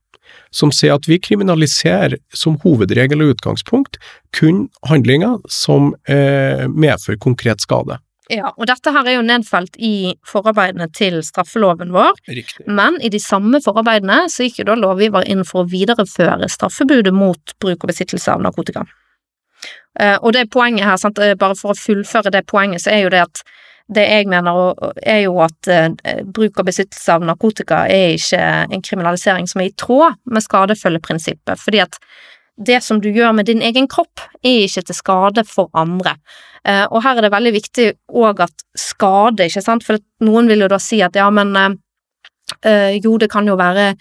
[0.54, 4.00] som sier at vi kriminaliserer som hovedregel og utgangspunkt
[4.36, 8.00] kun handlinger som eh, medfører konkret skade.
[8.32, 12.66] Ja, og dette her er jo nedfelt i forarbeidene til straffeloven vår, Riktig.
[12.72, 17.12] men i de samme forarbeidene så gikk jo da lovgiver inn for å videreføre straffebudet
[17.14, 18.86] mot bruk og besittelse av narkotika.
[20.02, 23.04] Uh, og det poenget her, sant, eh, bare for å fullføre det poenget, så er
[23.04, 23.44] jo det at
[23.94, 24.74] det jeg mener
[25.06, 25.90] er jo at uh,
[26.26, 28.40] bruk og besittelse av narkotika er ikke
[28.74, 32.00] en kriminalisering som er i tråd med skadefølgeprinsippet, fordi at
[32.58, 36.12] det som du gjør med din egen kropp, er ikke til skade for andre.
[36.94, 40.68] Og her er det veldig viktig òg at skade, ikke sant, for noen vil jo
[40.70, 41.50] da si at ja, men
[43.02, 43.96] jo, det kan jo være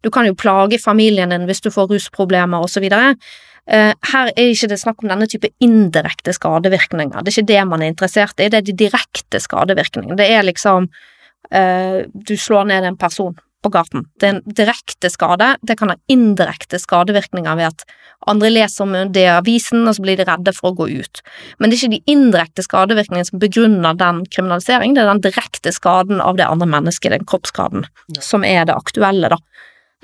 [0.00, 4.30] du kan jo plage familien din hvis du får rusproblemer og så videre, Eh, her
[4.32, 7.20] er ikke det snakk om denne type indirekte skadevirkninger.
[7.20, 10.16] Det er ikke det man er interessert i, det er de direkte skadevirkningene.
[10.16, 14.06] Det er liksom uh, Du slår ned en person på gaten.
[14.20, 15.56] Det er en direkte skade.
[15.66, 17.84] Det kan ha indirekte skadevirkninger ved at
[18.30, 21.22] andre leser om det i avisen, og så blir de redde for å gå ut.
[21.58, 25.74] Men det er ikke de indirekte skadevirkningene som begrunner den kriminaliseringen, det er den direkte
[25.74, 28.22] skaden av det andre mennesket, den kroppsskaden, ja.
[28.24, 29.40] som er det aktuelle, da.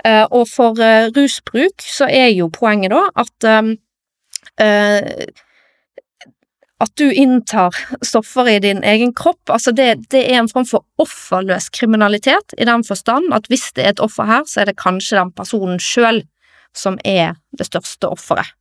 [0.05, 5.25] Eh, og for eh, rusbruk så er jo poenget da at eh,
[6.83, 10.83] at du inntar stoffer i din egen kropp, altså det, det, er en form for
[11.01, 14.77] offerløs kriminalitet, i den forstand at hvis det er et offer her, så er det
[14.81, 16.21] kanskje den personen sjøl
[16.75, 18.51] som er det største offeret.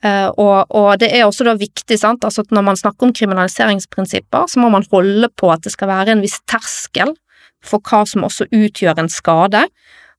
[0.00, 3.14] Uh, og, og, det er også da viktig, sant, altså at når man snakker om
[3.14, 7.12] kriminaliseringsprinsipper, så må man holde på at det skal være en viss terskel
[7.62, 9.66] for hva som også utgjør en skade,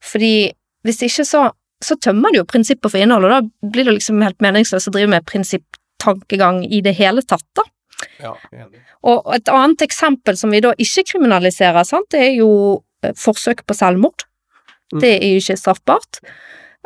[0.03, 0.51] fordi
[0.85, 1.43] hvis ikke så,
[1.83, 4.95] så tømmer det jo prinsippet for innhold, og da blir det liksom helt meningsløst å
[4.95, 7.67] drive med prinsipptankegang i det hele tatt, da.
[8.21, 8.31] Ja,
[9.05, 12.51] og et annet eksempel som vi da ikke kriminaliserer, sant, det er jo
[13.05, 14.25] eh, forsøk på selvmord.
[14.91, 15.01] Mm.
[15.03, 16.21] Det er jo ikke straffbart.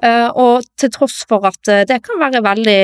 [0.04, 2.80] Uh, og til tross for at uh, det kan være veldig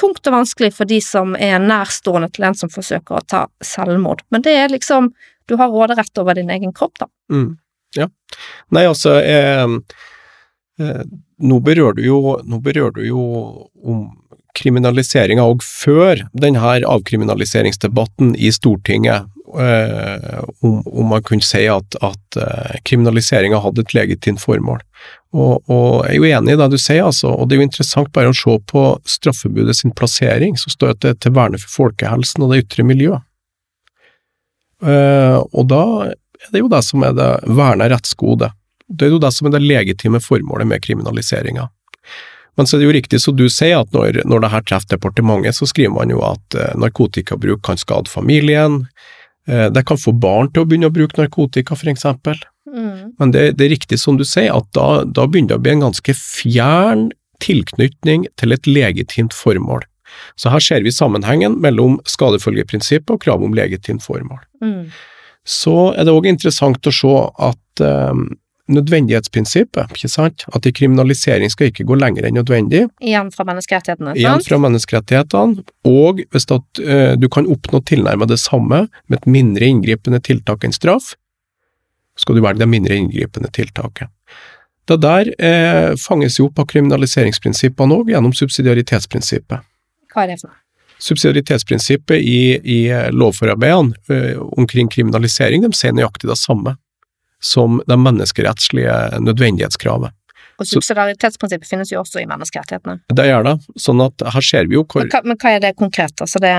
[0.00, 4.22] tungt og vanskelig for de som er nærstående til en som forsøker å ta selvmord.
[4.32, 5.12] Men det er liksom
[5.44, 7.06] Du har råderett over din egen kropp, da.
[7.28, 7.58] Mm.
[7.98, 8.08] Ja.
[8.74, 9.66] Nei, altså eh,
[10.80, 11.04] eh,
[11.44, 13.22] Nå berører du jo, nå berører du jo
[13.82, 14.04] om
[14.54, 19.26] kriminaliseringa òg før denne avkriminaliseringsdebatten i Stortinget,
[19.58, 24.80] eh, om, om, man kunne si at, at eh, kriminaliseringa hadde et legitimt formål.
[25.34, 27.68] Og, og, jeg er jo enig i det du sier, altså, og det er jo
[27.68, 32.46] interessant bare å se på straffebudet sin plassering, så står det til verne for folkehelsen
[32.46, 33.26] og det ytre miljøet.
[34.84, 35.84] Eh, og da
[36.50, 38.50] det er jo det som er det verna rettsgode.
[38.88, 41.68] Det er jo det som er det legitime formålet med kriminaliseringa.
[42.54, 44.94] Men så er det jo riktig som du sier, at når, når det her treffer
[44.94, 48.84] departementet, så skriver man jo at eh, narkotikabruk kan skade familien.
[49.48, 52.38] Eh, det kan få barn til å begynne å bruke narkotika, for eksempel.
[52.70, 53.16] Mm.
[53.18, 55.74] Men det, det, er riktig som du sier, at da, da begynner det å bli
[55.74, 57.08] en ganske fjern
[57.42, 59.82] tilknytning til et legitimt formål.
[60.38, 64.44] Så her ser vi sammenhengen mellom skadefølgeprinsippet og kravet om legitimt formål.
[64.62, 64.94] Mm
[65.44, 67.12] så er det òg interessant å se
[67.48, 68.26] at um,
[68.72, 72.86] nødvendighetsprinsippet, ikke sant, at i kriminalisering skal ikke gå lenger enn nødvendig.
[73.04, 74.22] Igjen fra menneskerettighetene, sant?
[74.22, 79.28] Igjen fra menneskerettighetene, og hvis at, uh, du kan oppnå tilnærmet det samme med et
[79.28, 81.12] mindre inngripende tiltak enn straff,
[82.16, 84.08] skal du velge det mindre inngripende tiltaket.
[84.88, 89.64] Det der eh, fanges jo opp av kriminaliseringsprinsippene òg, gjennom subsidiaritetsprinsippet.
[90.12, 90.60] Hva er det for noe?
[91.04, 92.80] Subsidiaritetsprinsippet i, i
[93.12, 96.76] lovforarbeidene eh, omkring kriminalisering de sier nøyaktig det samme
[97.44, 100.14] som det menneskerettslige nødvendighetskravet.
[100.62, 103.00] Og subsidiaritetsprinsippet finnes jo også i menneskerettighetene.
[103.18, 105.62] Det gjør det, sånn at her ser vi jo hvor Men hva, men hva er
[105.64, 106.14] det konkret?
[106.22, 106.52] Altså det,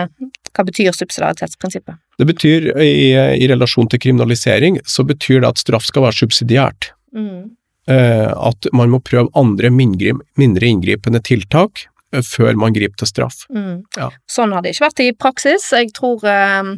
[0.51, 1.97] hva betyr subsidiaritetsprinsippet?
[2.19, 6.91] Det betyr, i, i relasjon til kriminalisering, så betyr det at straff skal være subsidiært.
[7.15, 7.55] Mm.
[7.87, 13.07] Eh, at man må prøve andre mindre, mindre inngripende tiltak eh, før man griper til
[13.07, 13.43] straff.
[13.49, 13.83] Mm.
[13.97, 14.11] Ja.
[14.29, 15.71] Sånn har det ikke vært i praksis.
[15.73, 16.73] Jeg tror eh,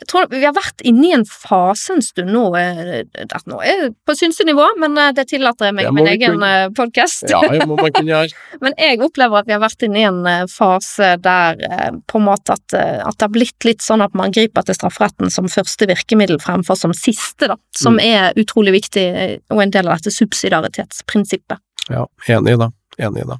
[0.00, 3.02] jeg tror vi har vært inne i en fase en stund nå, eh,
[3.44, 6.52] nå er på synsenivå, men eh, det tillater jeg meg i min egen kunne.
[6.78, 7.26] podkast.
[7.28, 7.42] Ja.
[8.62, 12.18] Men jeg opplever at vi har vært inne i en eh, fase der eh, på
[12.22, 15.30] en måte at, eh, at det har blitt litt sånn at man griper til strafferetten
[15.30, 17.58] som første virkemiddel fremfor som siste, da.
[17.76, 18.04] Som Mm.
[18.08, 21.60] er utrolig viktig, eh, og en del av dette subsidiaritetsprinsippet.
[21.90, 22.72] Ja, enig i det.
[22.98, 23.38] Enig i det.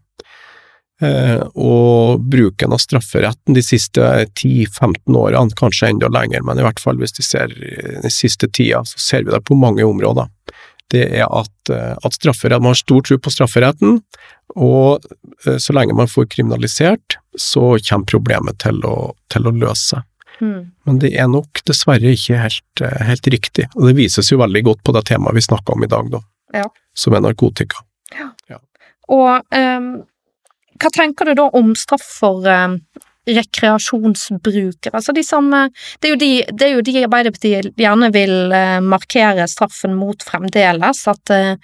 [1.03, 4.03] Eh, og bruken av strafferetten de siste
[4.39, 7.73] 10-15 årene, kanskje enda lenger, men i hvert fall hvis de ser i
[8.05, 10.31] den siste tida, så ser vi det på mange områder.
[10.93, 13.99] Det er at, eh, at strafferett, man har stor tro på strafferetten,
[14.55, 15.03] og
[15.47, 20.09] eh, så lenge man får kriminalisert, så kommer problemet til å, til å løse seg.
[20.43, 20.71] Mm.
[20.87, 24.63] Men det er nok dessverre ikke helt, eh, helt riktig, og det vises jo veldig
[24.71, 26.23] godt på det temaet vi snakka om i dag, da,
[26.61, 26.69] Ja.
[26.95, 27.83] som er narkotika.
[29.13, 30.05] Og ehm,
[30.83, 32.77] hva tenker du da om straff for eh,
[33.31, 34.95] rekreasjonsbrukere?
[34.99, 35.69] Altså de som eh,
[36.01, 40.23] Det er jo de, det er jo de Arbeiderpartiet gjerne vil eh, markere straffen mot
[40.27, 41.05] fremdeles.
[41.11, 41.55] At eh,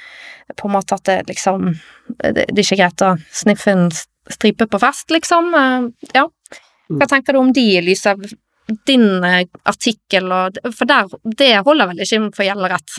[0.56, 1.72] på en måte at det liksom
[2.08, 3.90] Det, det er ikke greit å sniffe en
[4.32, 5.50] stripe på fest, liksom.
[5.56, 6.26] Eh, ja.
[6.88, 7.66] Hva tenker du om de
[8.08, 8.22] av
[8.88, 12.98] din eh, artikkel, og, for der, det holder vel ikke for gjeldende rett?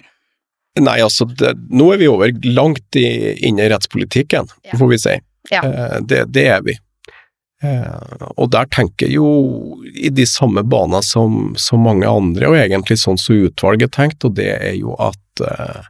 [0.80, 3.06] Nei, altså, det, nå er vi over langt i,
[3.50, 4.78] inne i rettspolitikken, Ja.
[4.78, 5.16] får vi si.
[5.48, 5.64] Ja.
[5.64, 6.76] Eh, det, det er vi.
[7.64, 12.60] Eh, og der tenker jeg jo i de samme baner som, som mange andre, og
[12.60, 15.90] egentlig sånn som utvalget tenkte, og det er jo at, eh,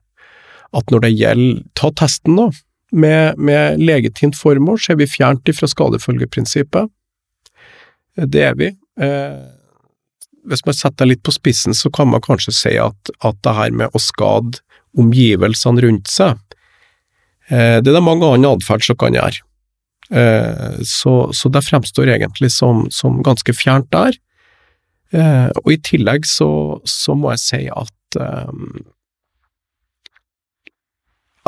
[0.79, 2.49] at når det gjelder Ta testen, da.
[2.89, 6.89] Med, med legitimt formål så er vi fjernt ifra skadefølgeprinsippet.
[8.17, 8.71] Det er vi.
[10.49, 13.53] Hvis man setter det litt på spissen, så kan man kanskje si at, at det
[13.53, 14.57] her med å skade
[14.97, 16.41] omgivelsene rundt seg,
[17.49, 19.41] det er det mange andre atferd som kan gjøre.
[20.09, 24.17] Eh, så, så det fremstår egentlig som, som ganske fjernt der.
[25.13, 26.49] Eh, og i tillegg så,
[26.85, 28.51] så må jeg si at eh,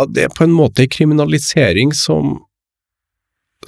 [0.02, 2.40] at det er på en måte en kriminalisering som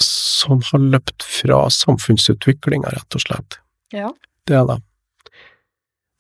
[0.02, 3.60] som har løpt fra samfunnsutviklinga, rett og slett.
[3.94, 4.08] Ja.
[4.50, 4.80] Det er det.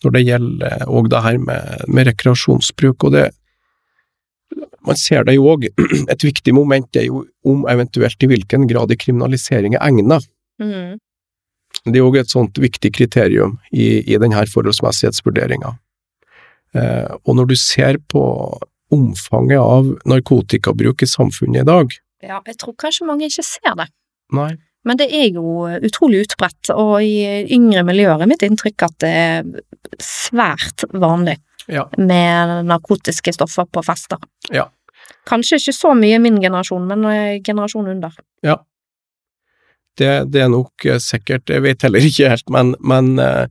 [0.06, 3.23] Når det gjelder òg det her med, med rekreasjonsbruk, og det
[4.84, 5.70] Man ser det jo òg,
[6.13, 10.28] et viktig moment er jo om eventuelt i hvilken grad en kriminalisering er egnet.
[10.62, 11.00] Mm.
[11.84, 15.74] Det er òg et sånt viktig kriterium i, i denne forholdsmessighetsvurderinga.
[16.78, 18.24] Eh, og når du ser på
[18.94, 23.89] omfanget av narkotikabruk i samfunnet i dag Ja, jeg tror kanskje mange ikke ser det.
[24.34, 24.54] Nei.
[24.88, 29.12] Men det er jo utrolig utbredt, og i yngre miljøer er mitt inntrykk at det
[29.12, 29.50] er
[30.04, 31.88] svært vanlig Ja.
[31.97, 34.19] med narkotiske stoffer på fester.
[34.52, 34.67] Ja.
[35.30, 38.17] Kanskje ikke så mye min generasjon, men eh, generasjonen under.
[39.97, 43.45] Det, det er nok eh, sikkert, jeg vet heller ikke helt, men, men, eh,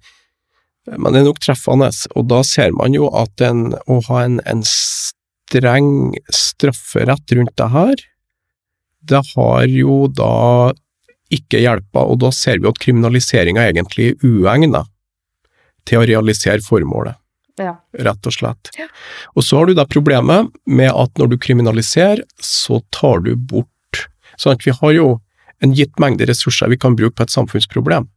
[0.90, 1.90] men det er nok treffende.
[2.18, 7.70] Og da ser man jo at en, å ha en, en streng strafferett rundt det
[7.76, 8.06] her,
[9.02, 10.72] det har jo da
[11.32, 14.84] ikke hjelpa, og da ser vi at kriminaliseringa egentlig er uegna
[15.88, 17.21] til å realisere formålet
[17.60, 17.74] Ja.
[17.92, 18.70] rett og slett.
[18.78, 18.86] Ja.
[19.36, 23.68] Og så har du da problemet med at når du kriminaliserer, så tar du bort
[24.40, 25.08] Sånn at vi har jo
[25.62, 28.08] en gitt mengde ressurser vi kan bruke på et samfunnsproblem.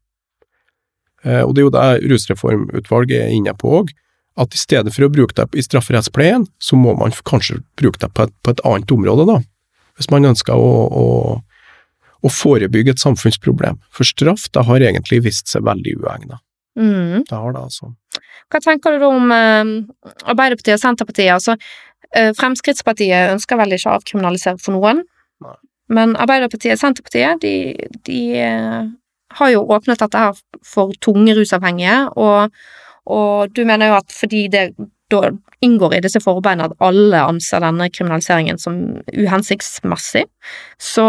[1.26, 3.91] Eh, og det er jo det rusreformutvalget er inne på òg,
[4.41, 8.12] at i stedet for å bruke det i strafferettspleien, så må man kanskje bruke det
[8.16, 9.38] på et, på et annet område, da.
[9.95, 11.05] Hvis man ønsker å, å,
[12.20, 13.80] å forebygge et samfunnsproblem.
[13.95, 16.41] For straff, det har egentlig vist seg veldig uegna.
[16.76, 17.24] Mm.
[17.30, 17.93] Det har det, altså.
[18.52, 19.74] Hva tenker du da om eh,
[20.30, 21.34] Arbeiderpartiet og Senterpartiet?
[21.34, 21.56] Altså,
[22.14, 25.04] eh, Fremskrittspartiet ønsker vel ikke å avkriminalisere for noen,
[25.43, 25.58] Nei.
[25.98, 28.82] men Arbeiderpartiet og Senterpartiet, de, de eh,
[29.39, 32.54] har jo åpnet dette her for tunge rusavhengige, og,
[33.12, 34.70] og du mener jo at fordi det
[35.12, 35.30] da
[35.62, 38.80] inngår i disse forarbeidene at alle anser denne kriminaliseringen som
[39.14, 40.24] uhensiktsmessig,
[40.82, 41.06] så,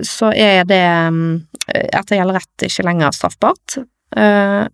[0.00, 0.84] så er det
[1.68, 3.76] etter gjeldende rett ikke lenger straffbart.
[4.16, 4.64] Eh,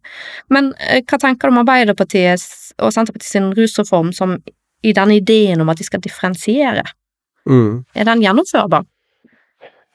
[0.53, 4.39] men eh, hva tenker du om Arbeiderpartiets og Senterpartiets rusreform som
[4.83, 6.87] i denne ideen om at de skal differensiere.
[7.49, 7.85] Mm.
[7.95, 8.87] Er den gjennomførbar?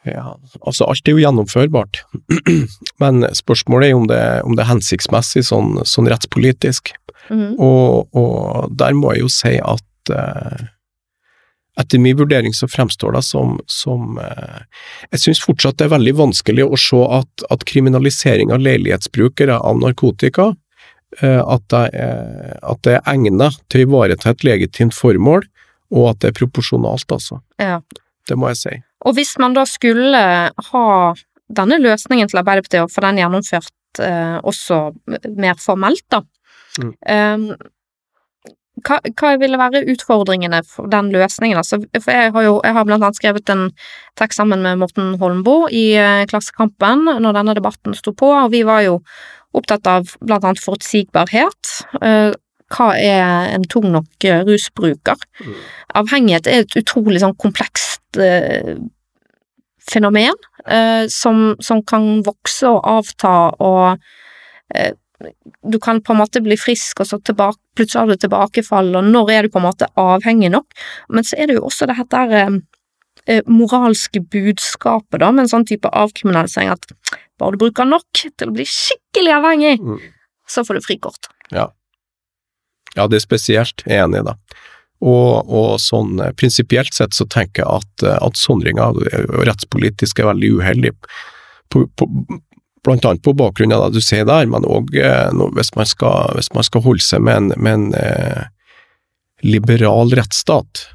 [0.05, 2.03] Ja, altså alt er jo gjennomførbart,
[3.01, 6.93] men spørsmålet er om det, om det er hensiktsmessig sånn, sånn rettspolitisk.
[7.33, 7.55] Mm.
[7.57, 10.67] Og, og der må jeg jo si at eh,
[11.79, 14.61] etter min vurdering så fremstår det som, som eh,
[15.11, 19.81] Jeg synes fortsatt det er veldig vanskelig å se at, at kriminalisering av leilighetsbrukere av
[19.81, 20.53] narkotika
[21.21, 25.47] eh, at, det er, at det er egnet til å ivareta et legitimt formål,
[25.95, 27.41] og at det er proporsjonalt, altså.
[27.61, 27.79] Ja.
[28.25, 28.75] Det må jeg si.
[29.05, 30.21] Og hvis man da skulle
[30.71, 30.85] ha
[31.55, 34.79] denne løsningen til Arbeiderpartiet, og få den gjennomført eh, også
[35.37, 36.23] mer formelt, da,
[36.75, 37.55] Mm.
[38.83, 41.59] Hva, hva ville være utfordringene for den løsningen?
[41.61, 43.69] Altså, for jeg har jo jeg har blant annet skrevet en
[44.19, 48.65] tekst sammen med Morten Holmboe i eh, Klassekampen når denne debatten sto på, og vi
[48.67, 48.97] var jo
[49.55, 51.75] opptatt av blant annet forutsigbarhet.
[52.01, 52.33] Eh,
[52.75, 55.21] hva er en tung nok eh, rusbruker?
[55.39, 55.55] Mm.
[56.01, 58.75] Avhengighet er et utrolig sånn komplekst eh,
[59.85, 63.95] fenomen eh, som, som kan vokse og avta og
[64.73, 64.93] eh,
[65.71, 69.11] du kan på en måte bli frisk, og så tilbake, plutselig har du tilbakefall, og
[69.11, 70.75] når er du på en måte avhengig nok?
[71.09, 72.57] Men så er det jo også det her eh,
[73.31, 76.89] eh, moralske budskapet, da, med en sånn type avkriminalisering at
[77.39, 79.99] bare du bruker nok til å bli skikkelig avhengig, Mm.
[80.47, 81.31] så får du frikort.
[81.51, 81.69] Ja,
[82.95, 84.35] ja, det er spesielt, jeg er enig det.
[85.05, 88.95] Og, og sånn eh, prinsipielt sett så tenker jeg at, eh, at sondringer
[89.45, 90.93] rettspolitisk er veldig uheldig.
[91.69, 92.07] På, på,
[92.85, 96.67] blant annet på bakgrunn av det du sier der, men òg eh, hvis, hvis man
[96.67, 98.43] skal holde seg med en, med en eh,
[99.45, 100.85] liberal rettsstat,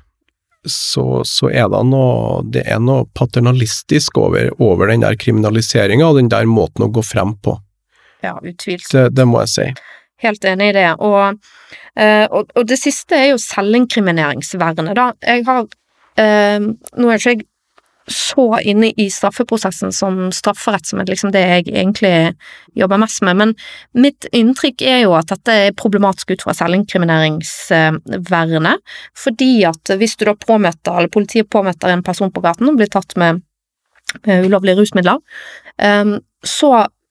[0.68, 6.20] så, så er det noe, det er noe paternalistisk over, over den der kriminaliseringa og
[6.20, 7.56] den der måten å gå frem på.
[8.20, 8.92] Ja, utvilsomt.
[8.92, 9.68] Det, det må jeg si.
[10.20, 10.88] Helt enig i det.
[11.00, 11.38] Og,
[11.96, 15.06] eh, og, og det siste er jo selvinkrimineringsvernet, da.
[15.24, 15.64] Jeg har
[16.20, 17.46] eh, Nå er ikke jeg
[18.10, 22.34] så inne i straffeprosessen som strafferett, som er liksom det jeg egentlig
[22.78, 23.50] jobber mest med, men
[23.94, 28.78] mitt inntrykk er jo at dette er problematisk ut fra selvinkrimineringsvernet,
[29.24, 32.90] fordi at hvis du da påmøter, eller politiet påmøter en person på gaten og blir
[32.90, 33.32] tatt med,
[34.26, 35.18] med ulovlige rusmidler,
[35.78, 36.08] eh,
[36.42, 36.70] så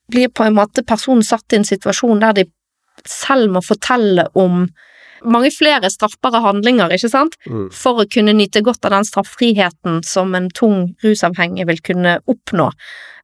[0.10, 2.46] blir på en måte personen satt i en situasjon der de
[3.08, 4.68] selv må fortelle om
[5.26, 7.72] mange flere straffbare handlinger, ikke sant, Mm.
[7.74, 12.72] for å kunne nyte godt av den straffriheten som en tung rusavhengig vil kunne oppnå.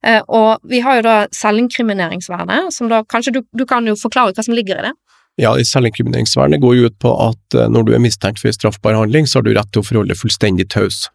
[0.04, 4.34] Eh, og vi har jo da selvinkrimineringsvernet, som da kanskje du, du kan jo forklare
[4.34, 4.93] hva som ligger i det?
[5.38, 8.54] Ja, i selvinkrimineringsvernet går jo ut på at eh, når du er mistenkt for en
[8.56, 11.10] straffbar handling, så har du rett til å forholde fullstendig taus.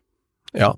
[0.52, 0.74] Ja.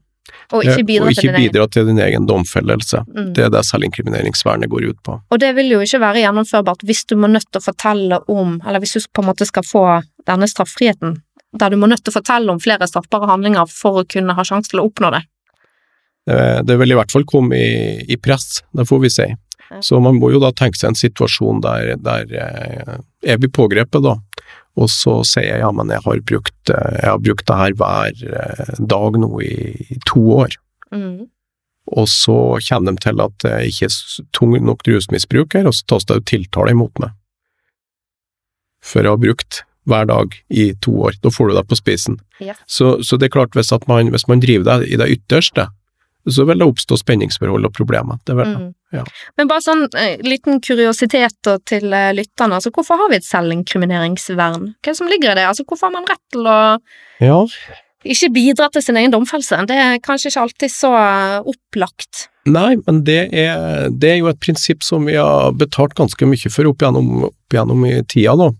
[0.52, 1.40] Og ikke bidra og til ikke egen.
[1.52, 3.02] bidra til din egen domfellelse.
[3.08, 3.32] Mm.
[3.34, 5.16] Det er det selvinkrimineringsvernet går ut på.
[5.30, 8.60] Og det vil jo ikke være gjennomførbart hvis du må nødt til å fortelle om,
[8.66, 9.84] eller hvis du på en måte skal få
[10.28, 11.18] denne straffriheten,
[11.58, 14.44] der du må nødt til å fortelle om flere straffbare handlinger for å kunne ha
[14.46, 15.24] sjanse til å oppnå det.
[16.30, 19.28] Eh, Det vil i hvert fall komme i, i press, det får vi si.
[19.80, 24.04] Så man må jo da tenke seg en situasjon der, der eh, er vi pågrepet
[24.04, 24.18] da,
[24.80, 27.74] og så sier jeg ja, men jeg har brukt, eh, jeg har brukt det her
[27.80, 29.56] hver eh, dag nå i,
[29.92, 30.56] i to år.
[30.94, 31.26] Mm.
[31.92, 36.08] Og så kjenner de til at jeg ikke er tung nok rusmisbruker, og så tas
[36.08, 37.12] det ut tiltale imot meg.
[38.82, 41.18] For jeg har brukt hver dag i to år.
[41.22, 42.18] Da får du deg på spisen.
[42.42, 42.54] Ja.
[42.70, 45.68] Så, så det er klart, hvis, man, hvis man driver det i det ytterste,
[46.30, 48.20] så vil det oppstå spenningsforhold og problemer.
[48.26, 48.60] Det vil det.
[48.62, 48.72] Mm.
[48.92, 49.04] Ja.
[49.40, 54.66] Men bare sånn eh, liten kuriositet til eh, lytterne, altså hvorfor har vi et selvinkrimineringsvern?
[54.74, 55.46] Hva er det som ligger i det?
[55.48, 56.58] Altså hvorfor har man rett til å
[57.22, 57.38] Ja,
[58.02, 59.62] ikke bidra til sin egen domfellelse?
[59.70, 62.26] Det er kanskje ikke alltid så eh, opplagt.
[62.50, 66.50] Nei, men det er, det er jo et prinsipp som vi har betalt ganske mye
[66.50, 68.50] for opp gjennom, opp gjennom i tida, da.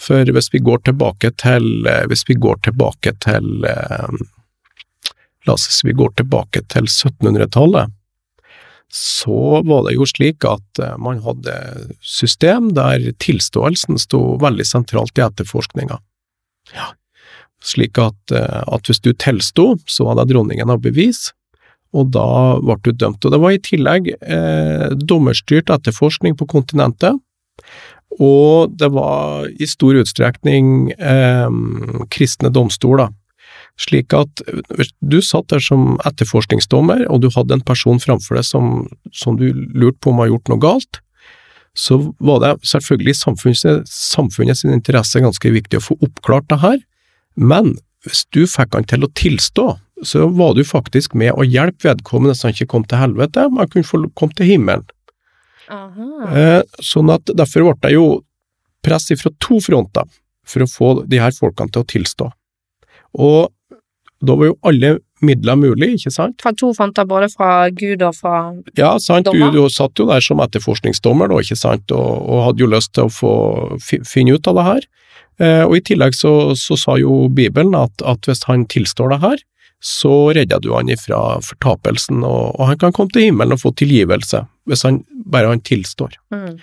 [0.00, 4.22] For hvis vi går tilbake til Hvis vi går tilbake til eh,
[5.46, 7.90] La oss si vi går tilbake til 1700-tallet,
[8.92, 11.54] så var det jo slik at eh, man hadde
[12.04, 15.96] system der tilståelsen sto veldig sentralt i etterforskninga.
[16.76, 16.90] Ja.
[17.64, 21.30] Slik at, eh, at hvis du tilsto, så var det dronningen av bevis,
[21.96, 23.24] og da ble du dømt.
[23.24, 27.16] Og det var i tillegg eh, dommerstyrt etterforskning på kontinentet,
[28.20, 31.48] og det var i stor utstrekning eh,
[32.12, 33.12] kristne domstoler.
[33.82, 34.42] Slik at
[35.00, 39.48] du satt der som etterforskningsdommer, og du hadde en person framfor deg som, som du
[39.74, 41.00] lurte på om har gjort noe galt,
[41.74, 46.82] så var det selvfølgelig i samfunnet samfunnets interesse ganske viktig å få oppklart det her,
[47.34, 47.74] men
[48.04, 49.66] hvis du fikk han til å tilstå,
[50.02, 53.62] så var du faktisk med å hjelpe vedkommende så han ikke kom til helvete, men
[53.62, 54.84] han kunne få komme til himmelen.
[55.70, 58.06] Eh, sånn at derfor ble det jo
[58.84, 60.10] press fra to fronter.
[60.42, 62.26] for å få de her folkene til å tilstå.
[63.22, 63.52] Og
[64.22, 64.92] da var jo alle
[65.22, 66.40] midler mulig, ikke sant?
[66.42, 68.74] Fra to fronter, både fra Gud og fra dommer?
[68.78, 72.64] Ja, sant, du, du satt jo der som etterforskningsdommer da, ikke sant, og, og hadde
[72.64, 73.34] jo lyst til å få
[73.82, 74.88] finne ut av det her.
[75.42, 79.22] Eh, og i tillegg så, så sa jo Bibelen at, at hvis han tilstår det
[79.24, 79.42] her,
[79.82, 83.72] så redder du han ifra fortapelsen, og, og han kan komme til himmelen og få
[83.78, 86.14] tilgivelse, hvis han, bare han tilstår.
[86.34, 86.58] mm.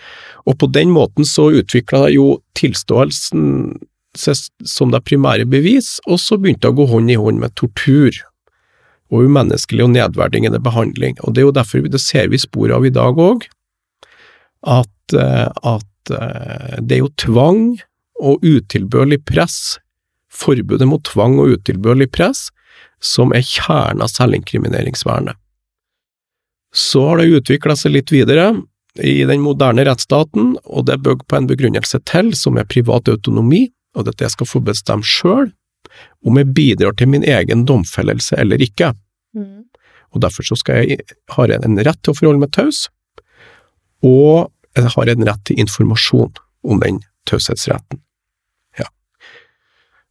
[0.47, 3.75] Og på den måten så utvikla jo tilståelsen
[4.17, 8.15] som det primære bevis, og så begynte det å gå hånd i hånd med tortur
[9.09, 11.17] og umenneskelig og nedverdigende behandling.
[11.25, 13.45] Og det er jo derfor det ser vi spor av i dag òg,
[14.69, 17.63] at, eh, at eh, det er jo tvang
[18.19, 19.79] og utilbørlig press,
[20.29, 22.49] forbudet mot tvang og utilbørlig press,
[22.99, 25.37] som er kjernen av selvinkrimineringsvernet.
[26.75, 28.51] Så har det utvikla seg litt videre
[28.99, 33.09] i den moderne rettsstaten, og det er bygd på en begrunnelse til, som er privat
[33.09, 35.49] autonomi, og at jeg skal få bestemme sjøl
[36.27, 38.91] om jeg bidrar til min egen domfellelse eller ikke.
[39.35, 39.65] Mm.
[40.13, 42.87] Og derfor så skal jeg, har jeg en rett til å forholde meg taus,
[44.05, 46.37] og jeg har en rett til informasjon
[46.69, 48.01] om den taushetsretten.
[48.79, 48.87] Ja.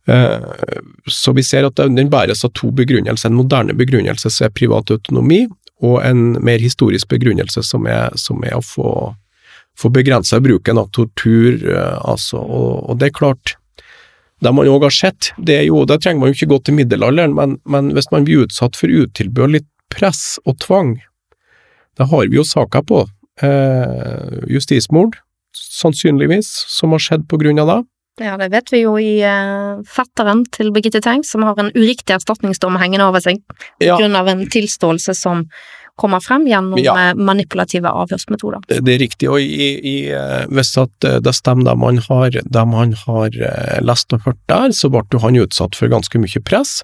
[0.06, 3.30] Eh, Så vi ser at den bæres av to begrunnelser.
[3.30, 5.46] En moderne begrunnelse som er privat autonomi,
[5.82, 9.14] og en mer historisk begrunnelse som er, som er å få,
[9.78, 12.42] få begrensa bruken av tortur, eh, altså.
[12.42, 13.56] Og, og det er klart,
[14.44, 16.76] det man òg har sett, det er jo, da trenger man jo ikke gå til
[16.78, 20.96] middelalderen, men, men hvis man blir utsatt for utilbørlig press og tvang,
[21.98, 23.04] det har vi jo saker på.
[23.42, 25.16] Eh, justismord,
[25.54, 27.78] sannsynligvis, som har skjedd på grunn av det.
[28.18, 32.16] Ja, det vet vi jo i eh, fetteren til Birgitte Tengs, som har en uriktig
[32.16, 33.98] erstatningsdom hengende over seg på Ja.
[33.98, 35.44] grunn av en tilståelse som
[35.98, 36.94] kommer frem gjennom Ja.
[37.10, 38.62] eh, manipulative avhørsmetoder.
[38.70, 41.98] Det, det er riktig, og i, i, eh, hvis at eh, det stemmer dem man
[42.06, 43.34] har, dem han har
[43.84, 46.78] lest og hørt der, så ble han utsatt for ganske mye press.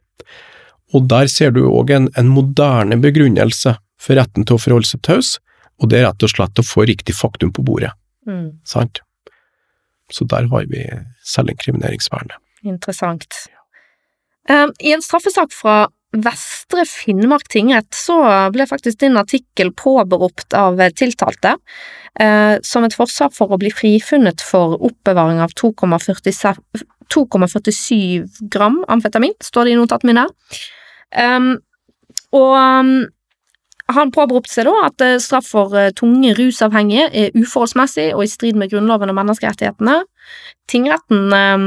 [0.94, 5.00] Og der ser du òg en, en moderne begrunnelse for retten til å forholde seg
[5.06, 5.38] taus,
[5.82, 7.92] og det er rett og slett å få riktig faktum på bordet,
[8.26, 8.58] Mm.
[8.64, 9.00] sant?
[10.12, 10.84] Så der har vi
[11.24, 12.36] selvinkrimineringsvernet.
[12.64, 13.26] Interessant.
[14.48, 18.16] Um, I en straffesak fra Vestre Finnmark tingrett så
[18.54, 21.56] ble faktisk din artikkel påberopt av tiltalte
[22.20, 29.34] eh, som et forsvar for å bli frifunnet for oppbevaring av 2,47 2,47 gram amfetamin,
[29.42, 30.24] står det i notatene mine.
[31.14, 31.50] Um,
[32.34, 32.94] og um,
[33.92, 38.30] han påberopte seg da at eh, straff for eh, tunge rusavhengige er uforholdsmessig og i
[38.32, 39.98] strid med Grunnloven og menneskerettighetene.
[40.72, 41.66] Tingretten um,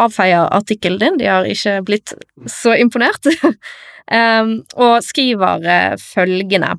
[0.00, 2.14] avfeier artikkelen din, de har ikke blitt
[2.50, 6.74] så imponert, um, og skriver eh, følgende.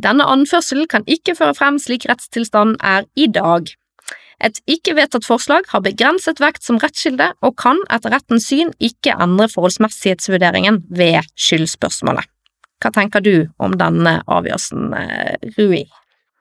[0.00, 3.72] Denne anførselen kan ikke føre frem slik rettstilstanden er i dag.
[4.44, 9.14] Et ikke vedtatt forslag har begrenset vekt som rettskilde og kan etter rettens syn ikke
[9.22, 12.26] endre forholdsmessighetsvurderingen ved skyldspørsmålet.
[12.82, 15.84] Hva tenker du om denne avgjørelsen, eh, Rui?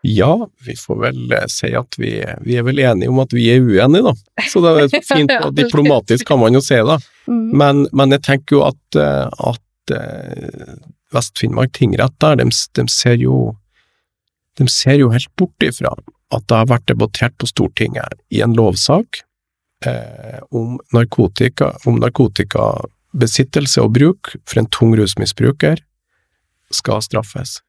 [0.04, 0.34] Ja,
[0.66, 3.64] vi får vel eh, si at vi, vi er vel enige om at vi er
[3.64, 4.47] uenige, da.
[4.51, 6.99] Så det er fint og diplomatisk kan man jo si det.
[7.32, 7.43] Mm.
[7.62, 10.74] Men, men jeg tenker jo at, eh, at eh,
[11.16, 13.54] Vest-Finnmark tingrett der, de, de ser jo
[14.60, 15.93] de ser jo helt bort ifra
[16.34, 19.22] at det har vært debattert på Stortinget i en lovsak
[19.86, 25.82] eh, om narkotika, om narkotikabesittelse og bruk for en tung rusmisbruker
[26.74, 27.60] skal straffes.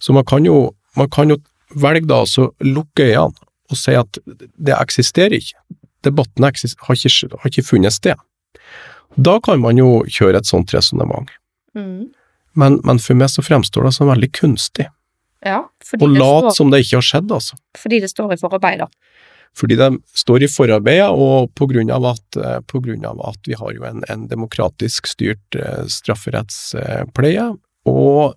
[0.00, 1.38] Så man kan jo, man kan jo
[1.78, 4.18] velge da altså lukke øynene og si at
[4.58, 5.58] det eksisterer ikke.
[6.02, 8.18] Debatten eksister, har ikke, har ikke funnet sted.
[9.14, 11.30] Da kan man jo kjøre et sånt resonnement.
[11.78, 12.08] Mm.
[12.58, 14.88] Men, men for meg så fremstår det som veldig kunstig.
[15.46, 15.62] Ja,
[16.00, 17.56] Og det, står, som det ikke har skjedd, altså.
[17.78, 18.90] fordi det står i forarbeidet.
[19.56, 19.88] Fordi det
[20.18, 23.86] står i forarbeidet, og på grunn av at, på grunn av at vi har jo
[23.88, 27.48] en, en demokratisk styrt eh, strafferettspleie,
[27.88, 28.36] og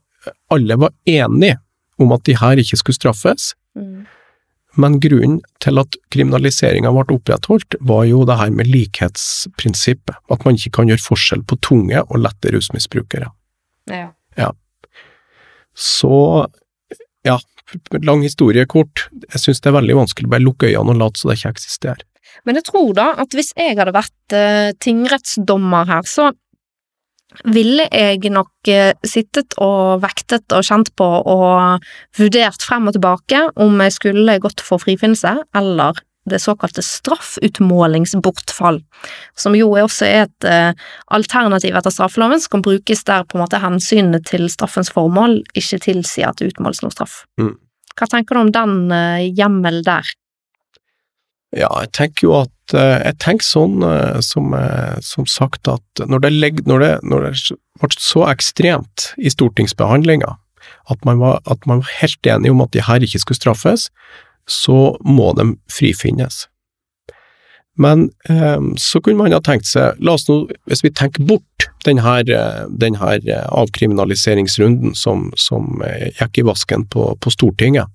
[0.53, 1.59] alle var enige
[2.03, 4.05] om at de her ikke skulle straffes, Mm.
[4.77, 10.55] men grunnen til at kriminaliseringa ble opprettholdt, var jo det her med likhetsprinsippet, at man
[10.59, 13.31] ikke kan gjøre forskjell på tunge og lette rusmisbrukere.
[13.89, 14.51] Ja.
[15.73, 16.45] Så,
[17.25, 17.39] ja,
[18.05, 21.21] lang historie kort, jeg synes det er veldig vanskelig å bare lukke øynene og late
[21.21, 22.03] som det ikke eksisterer.
[22.45, 26.31] Men jeg tror da at hvis jeg hadde vært eh, tingrettsdommer her, så
[27.55, 31.85] ville jeg nok eh, sittet og vektet og kjent på og
[32.17, 38.79] vurdert frem og tilbake om jeg skulle gått for frifinnelse eller det såkalte straffutmålingsbortfall,
[39.35, 40.71] som jo også er et eh,
[41.11, 45.81] alternativ etter straffeloven som kan brukes der på en måte hensynet til straffens formål ikke
[45.83, 47.23] tilsier at det utmåles noe straff.
[47.41, 47.57] Mm.
[47.99, 50.07] Hva tenker du om den eh, hjemmel der?
[51.53, 56.23] Ja, jeg tenker jo at Jeg tenker sånn eh, som, eh, som sagt at når
[56.23, 57.33] det, legger, når, det, når det
[57.81, 60.37] ble så ekstremt i stortingsbehandlinga
[60.87, 63.89] at, man var- at man var helt enig om at de her ikke skulle straffes,
[64.47, 66.45] så må de frifinnes.
[67.75, 71.67] Men eh, så kunne man ha tenkt seg, la oss nå, hvis vi tenker bort
[71.87, 77.33] denne, her, eh, den her eh, avkriminaliseringsrunden som, som eh, gikk i vasken på, på
[77.33, 77.89] Stortinget,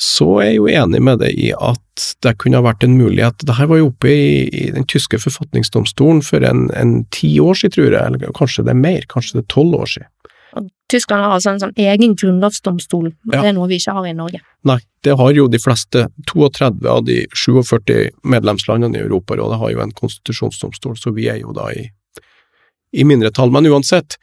[0.00, 3.42] så er jeg jo enig med deg i at det kunne ha vært en mulighet.
[3.44, 7.90] Dette var jo oppe i, i den tyske forfatningsdomstolen for en, ti år siden, tror
[7.90, 10.08] jeg, eller kanskje det er mer, kanskje det er tolv år siden.
[10.90, 13.42] Tyskland har altså en sånn egen grunnlovsdomstol, og Ja.
[13.42, 14.40] det er noe vi ikke har i Norge.
[14.66, 19.82] Nei, det har jo de fleste, 32 av de 47 medlemslandene i Europarådet har jo
[19.84, 21.84] en konstitusjonsdomstol, så vi er jo da i,
[22.96, 23.52] i mindretall.
[23.52, 24.16] Men uansett,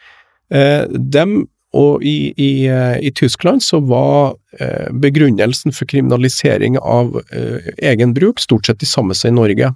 [0.51, 7.17] eh, dem og i, i, eh, i Tyskland så var eh, begrunnelsen for kriminalisering av
[7.31, 9.73] eh, egen bruk stort sett de samme som i Norge.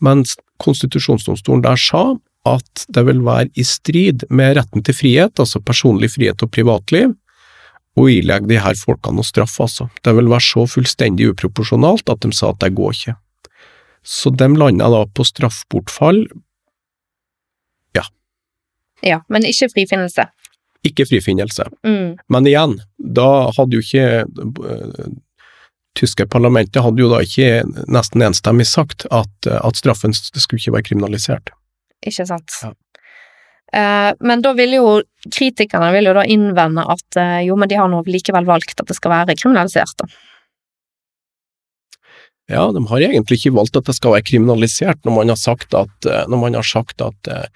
[0.00, 2.14] Mens konstitusjonsdomstolen der sa
[2.48, 7.12] at det vil være i strid med retten til frihet, altså personlig frihet og privatliv,
[7.94, 9.86] å ilegge de her folkene noe straff, altså.
[10.02, 13.14] Det vil være så fullstendig uproporsjonalt at de sa at det går ikke.
[14.04, 16.24] Så de landa da på straffbortfall,
[19.04, 20.28] Ja, men ikke frifinnelse.
[20.84, 21.66] Ikke frifinnelse.
[21.86, 22.16] Mm.
[22.28, 25.06] Men igjen, da hadde jo ikke eh,
[25.98, 30.88] tyske parlamentet hadde jo da ikke nesten enstemmig sagt at, at straffen skulle ikke være
[30.90, 31.54] kriminalisert.
[32.04, 32.58] Ikke sant?
[32.62, 32.72] Ja.
[33.74, 34.88] Eh, men da vil jo
[35.32, 38.90] kritikerne vil jo da innvende at eh, jo, men de har nå likevel valgt at
[38.90, 40.10] det skal være kriminalisert, da.
[42.52, 45.74] Ja, de har egentlig ikke valgt at det skal være kriminalisert når man har sagt
[45.78, 47.48] at, eh, når man har sagt at eh,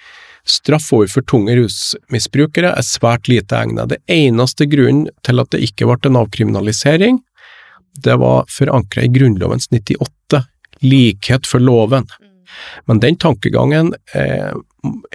[0.51, 3.93] straff overfor tunge rusmisbrukere er svært lite egnet.
[3.93, 7.21] Det eneste grunnen til at det ikke ble en avkriminalisering,
[7.99, 10.43] det var forankra i Grunnlovens 98,
[10.81, 12.07] likhet for loven.
[12.87, 14.53] Men den tankegangen eh,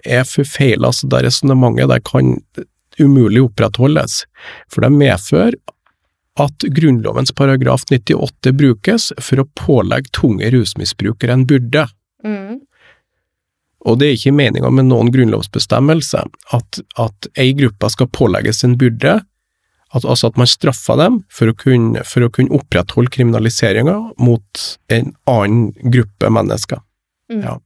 [0.04, 2.36] er forfeila, så det resonnementet kan
[3.00, 4.24] umulig opprettholdes.
[4.72, 5.58] For det medfører
[6.42, 11.88] at Grunnlovens paragraf 98 brukes for å pålegge tunge rusmisbrukere en byrde.
[12.26, 12.62] Mm.
[13.84, 16.24] Og det er ikke meninga med noen grunnlovsbestemmelse
[16.56, 19.18] at, at ei gruppe skal pålegges en byrde,
[19.94, 24.64] at, altså at man straffer dem for å kunne, for å kunne opprettholde kriminaliseringa mot
[24.94, 26.82] en annen gruppe mennesker.
[27.32, 27.44] Mm.
[27.44, 27.60] Ja.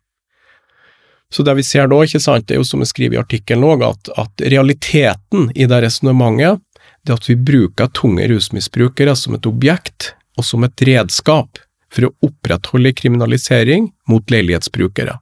[1.29, 3.67] Så det vi ser da, ikke sant, det er jo som jeg skriver i artikkelen
[3.67, 6.63] òg, at, at realiteten i det resonnementet,
[7.03, 11.59] det er at vi bruker tunge rusmisbrukere som et objekt og som et redskap
[11.93, 15.15] for å opprettholde kriminalisering mot leilighetsbrukere.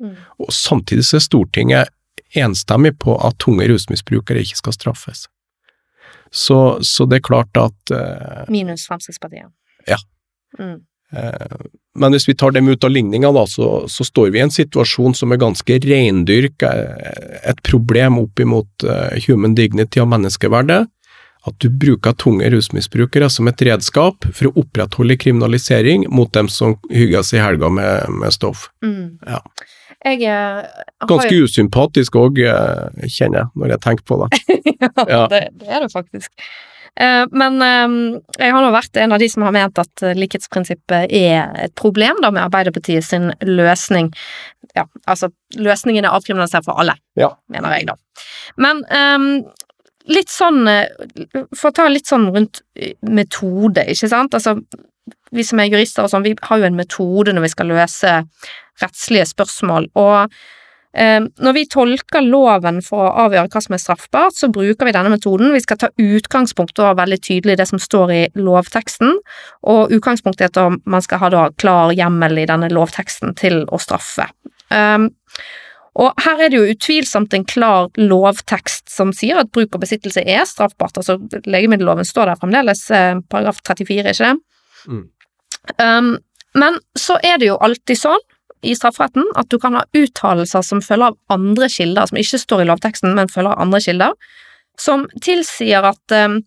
[0.00, 0.14] Mm.
[0.38, 1.94] Og samtidig så er Stortinget
[2.36, 5.26] enstemmig på at tunge rusmisbrukere ikke skal straffes.
[6.30, 9.48] Så, så det er klart at eh, Minus Fremskrittspartiet.
[9.88, 9.96] Ja.
[10.58, 10.82] Mm.
[11.16, 11.56] Eh,
[11.98, 14.52] Men hvis vi tar dem ut av ligninga, da, så, så står vi i en
[14.52, 20.84] situasjon som er ganske reindyrka, eh, et problem opp imot eh, human dignity og menneskeverdet.
[21.48, 26.76] At du bruker tunge rusmisbrukere som et redskap for å opprettholde kriminalisering mot dem som
[26.92, 28.66] hygger seg i helga med, med stoff.
[28.84, 29.16] Mm.
[29.24, 29.40] Ja.
[30.04, 32.38] Jeg jeg har Ganske jo usympatisk òg,
[33.08, 34.40] kjenner jeg, når jeg tenker på det.
[34.80, 35.22] ja, Ja.
[35.32, 36.30] det, det er det faktisk.
[36.98, 37.96] Eh, men eh,
[38.38, 41.74] jeg har nå vært en av de som har ment at eh, likhetsprinsippet er et
[41.78, 44.10] problem da med Arbeiderpartiet sin løsning.
[44.74, 47.32] Ja, altså løsningen er avkriminalisert for alle, Ja.
[47.50, 47.94] mener jeg da.
[48.58, 49.28] Men um,
[50.10, 50.88] litt sånn eh,
[51.54, 54.34] For å ta litt sånn rundt eh, metode, ikke sant.
[54.34, 54.56] Altså,
[55.32, 58.14] vi som er jurister og sånn, vi har jo en metode når vi skal løse
[58.82, 59.90] rettslige spørsmål.
[59.98, 60.32] og
[60.96, 64.94] Eh, Når vi tolker loven for å avgjøre hva som er straffbart, så bruker vi
[64.96, 65.52] denne metoden.
[65.52, 69.18] Vi skal ta utgangspunkt og veldig tydelig det som står i lovteksten,
[69.68, 73.80] og utgangspunktet er at man skal ha da klar hjemmel i denne lovteksten til å
[73.82, 74.30] straffe.
[74.72, 75.10] Um,
[75.98, 80.22] og her er det jo utvilsomt en klar lovtekst som sier at bruk og besittelse
[80.22, 81.00] er straffbart.
[81.00, 84.36] Altså legemiddelloven står der fremdeles, eh, paragraf 34, ikke det?
[84.88, 85.06] Mm.
[85.82, 86.10] Um,
[86.58, 88.24] men så er det jo alltid sånn
[88.66, 92.64] i strafferetten at du kan ha uttalelser som følger av andre kilder, som ikke står
[92.64, 94.16] i lovteksten, men følger av andre kilder,
[94.78, 96.40] som tilsier at um,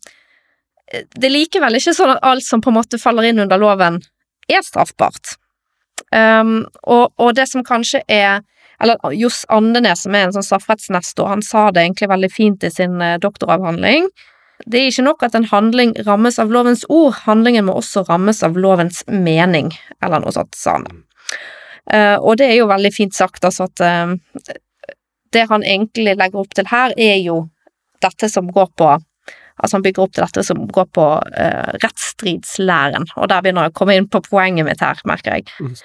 [0.91, 4.01] det er likevel ikke sånn at alt som på en måte faller inn under loven,
[4.51, 5.37] er straffbart.
[6.11, 8.41] Um, og, og det som kanskje er
[8.81, 12.71] eller Johs Andenes, som er en sånn strafferettsnestor, han sa det egentlig veldig fint i
[12.73, 14.07] sin eh, doktoravhandling.
[14.65, 18.43] Det er ikke nok at en handling rammes av lovens ord, handlingen må også rammes
[18.45, 19.71] av lovens mening,
[20.03, 21.03] eller noe sånt, sa han.
[21.91, 24.57] Eh, og det er jo veldig fint sagt, altså at eh,
[25.33, 27.45] det han egentlig legger opp til her, er jo
[28.03, 28.97] dette som går på
[29.61, 33.73] Altså han bygger opp til dette som går på uh, rettsstridslæren, og der begynner jeg
[33.73, 35.51] å komme inn på poenget mitt her, merker jeg.
[35.61, 35.75] Mm.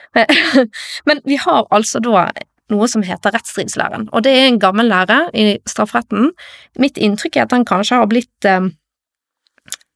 [1.11, 2.31] Men vi har altså da
[2.73, 6.33] noe som heter rettsstridslæren, og det er en gammel lære i strafferetten.
[6.83, 8.71] Mitt inntrykk er at den kanskje har blitt eh,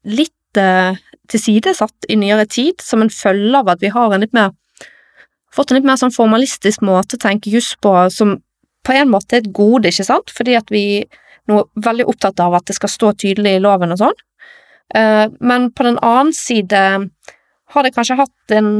[0.06, 1.00] litt eh,
[1.30, 4.52] tilsidesatt i nyere tid, som en følge av at vi har en litt mer
[5.54, 8.38] fått en litt mer sånn formalistisk måte å tenke juss på, som
[8.86, 10.84] på en måte er et gode, ikke sant, fordi at vi
[11.50, 14.18] nå er veldig opptatt av at det skal stå tydelig i loven og sånn,
[14.94, 16.82] uh, men på den annen side
[17.70, 18.70] har det kanskje hatt en,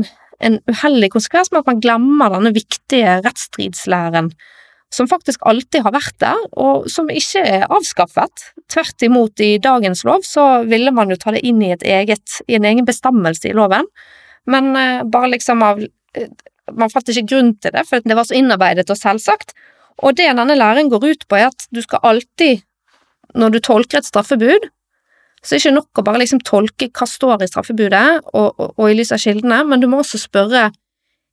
[0.40, 4.32] en uheldig konsekvens med at man glemmer denne viktige rettsstridslæren
[4.90, 8.48] som faktisk alltid har vært der, og som ikke er avskaffet.
[8.72, 12.58] Tvert imot, i dagens lov så ville man jo ta det inn i, eget, i
[12.58, 13.86] en egen bestemmelse i loven,
[14.50, 16.30] men uh, bare liksom av uh,
[16.70, 19.56] Man fant ikke grunn til det, for det var så innarbeidet og selvsagt.
[20.06, 22.60] Og det denne læren går ut på, er at du skal alltid,
[23.34, 24.68] når du tolker et straffebud,
[25.40, 28.74] så det er ikke nok å bare liksom tolke hva står i straffebudet og, og,
[28.76, 30.68] og i lys av kildene, men du må også spørre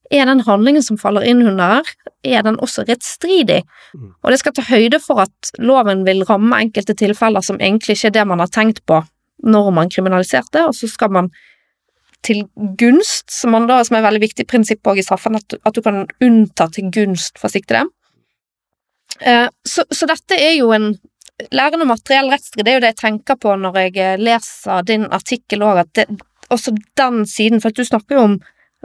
[0.07, 1.83] er den handlingen som faller inn under,
[2.23, 3.59] er den også rettsstridig?
[3.91, 4.13] Mm.
[4.23, 8.13] Og det skal ta høyde for at loven vil ramme enkelte tilfeller som egentlig ikke
[8.13, 9.01] er det man har tenkt på
[9.43, 11.29] når man kriminaliserte, og så skal man
[12.25, 12.47] til
[12.79, 15.83] gunst, som, man da, som er et veldig viktig prinsipp i straffen, at, at, du
[15.85, 17.85] kan unnta til gunst for siktede.
[19.21, 20.95] Eh, så, så, dette er jo en
[21.53, 24.85] Læren om materiell rettsstrid, det er jo det jeg tenker på når jeg eh, leser
[24.89, 26.07] din artikkel òg, at det,
[26.49, 28.35] også den siden, for du snakker jo om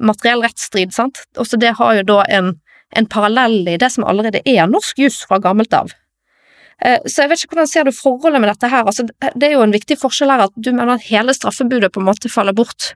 [0.02, 1.22] materiell rettsstrid, sant.
[1.40, 2.52] Også det har jo da en,
[2.96, 5.94] en parallell i det som allerede er norsk juss fra gammelt av.
[6.84, 9.56] Eh, så jeg vet ikke hvordan ser du forholdet med dette her, altså det er
[9.56, 12.56] jo en viktig forskjell her at du mener at hele straffebudet på en måte faller
[12.56, 12.92] bort.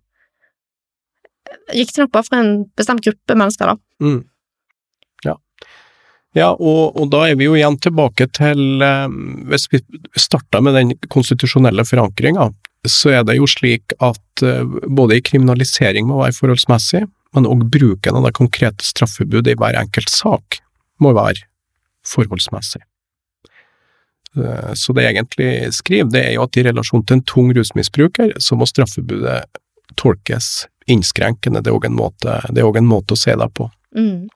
[1.72, 4.04] Riktignok bare for en bestemt gruppe mennesker, da.
[4.04, 4.24] Mm.
[6.37, 6.51] Ja.
[6.53, 9.07] Og, og, da er vi jo igjen tilbake til eh,
[9.49, 9.80] Hvis vi
[10.20, 12.51] starter med den konstitusjonelle forankringa,
[12.87, 17.07] så er det jo slik at eh, både i kriminalisering må være forholdsmessig,
[17.37, 20.61] men òg bruken av det konkrete straffebudet i hver enkelt sak
[21.03, 21.47] må være
[22.07, 22.84] forholdsmessig.
[24.37, 27.53] Eh, så det jeg egentlig skriver, det er jo at i relasjon til en tung
[27.57, 29.45] rusmisbruker, så må straffebudet
[29.97, 31.62] tolkes innskrenkende.
[31.64, 33.70] Det er òg en, en, måte å se det på.
[33.97, 34.26] Mm.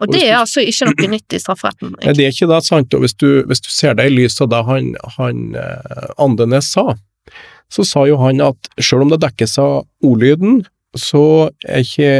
[0.00, 1.96] Og det er altså ikke noe nytt i strafferetten?
[1.98, 2.94] Nei, det er ikke det, sant.
[2.94, 6.70] Og hvis du, hvis du ser det i lys av det han, han eh, Andenes
[6.76, 6.94] sa,
[7.72, 10.64] så sa jo han at selv om det dekkes av ordlyden,
[10.96, 12.10] så er ikke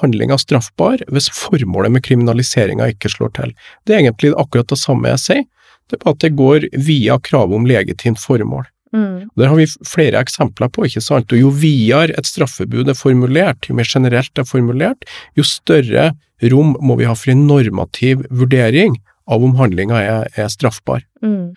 [0.00, 3.52] handlinga straffbar hvis formålet med kriminaliseringa ikke slår til.
[3.86, 5.44] Det er egentlig akkurat det samme jeg sier,
[5.86, 8.66] det er bare at det går via kravet om legitimt formål.
[8.94, 9.28] Mm.
[9.36, 13.68] Der har vi flere eksempler på, ikke sant, og jo videre et straffebud er formulert,
[13.68, 15.06] jo mer generelt det er formulert,
[15.36, 16.12] jo større
[16.52, 21.02] rom må vi ha for en normativ vurdering av om handlinga er, er straffbar.
[21.24, 21.54] Mm.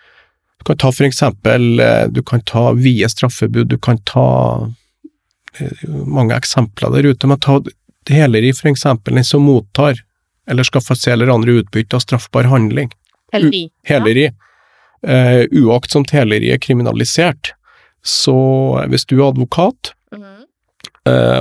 [0.60, 4.26] Du kan ta for eksempel, eh, du kan ta vide straffebud, du kan ta
[5.58, 7.60] eh, mange eksempler der ute, men ta
[8.10, 10.02] heleri for eksempel, den som mottar
[10.50, 12.90] eller skaffer seg eller andre utbytte av straffbar handling.
[13.32, 13.68] Heleri.
[13.86, 14.28] Heleri.
[14.28, 14.49] Ja.
[15.06, 17.54] Uh, uaktsomt heleri er kriminalisert,
[18.04, 18.36] så
[18.92, 20.36] hvis du er advokat, mm.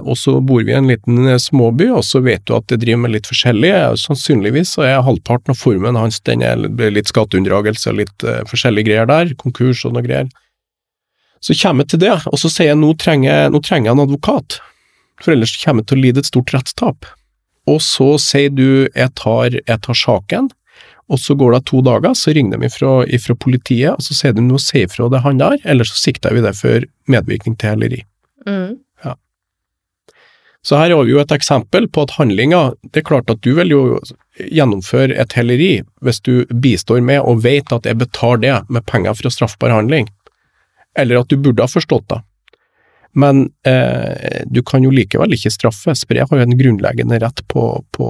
[0.08, 2.80] Og så bor vi i en liten uh, småby, og så vet du at det
[2.82, 3.70] driver med litt forskjellig.
[4.02, 8.88] Sannsynligvis så er halvparten av formen hans den er litt skatteunndragelse og litt uh, forskjellige
[8.88, 10.32] greier der, konkurs og noe greier.
[11.44, 14.06] Så kommer jeg til det, og så sier jeg nå trenger, nå trenger jeg en
[14.08, 14.60] advokat,
[15.24, 17.12] for ellers kommer jeg til å lide et stort rettstap.
[17.70, 20.50] Og så sier du jeg tar, jeg tar saken,
[21.10, 24.36] og så går det to dager, så ringer de ifra, ifra politiet, og så sier
[24.38, 27.74] de nå si ifra det han der, eller så sikter vi det for medvirkning til
[27.74, 28.04] heleri.
[28.46, 28.78] Mm.
[30.62, 33.54] Så her har vi jo et eksempel på at handlinga Det er klart at du
[33.56, 33.84] vil jo
[34.40, 35.72] gjennomføre et helleri
[36.04, 40.08] hvis du bistår med og vet at jeg betaler det med penger fra straffbar handling,
[40.98, 42.20] eller at du burde ha forstått det.
[43.18, 47.42] Men eh, du kan jo likevel ikke straffes, for jeg har jo en grunnleggende rett
[47.50, 47.64] på,
[47.96, 48.10] på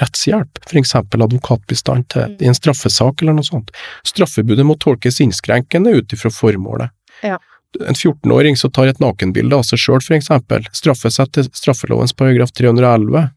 [0.00, 2.40] rettshjelp, eksempel advokatbistand til, mm.
[2.42, 3.70] i en straffesak eller noe sånt.
[4.08, 6.94] Straffebudet må tolkes innskrenkende ut ifra formålet.
[7.22, 7.38] Ja
[7.80, 13.30] en 14-åring som tar et nakenbilde av seg sjøl, eksempel, straffes etter straffelovens paragraf 311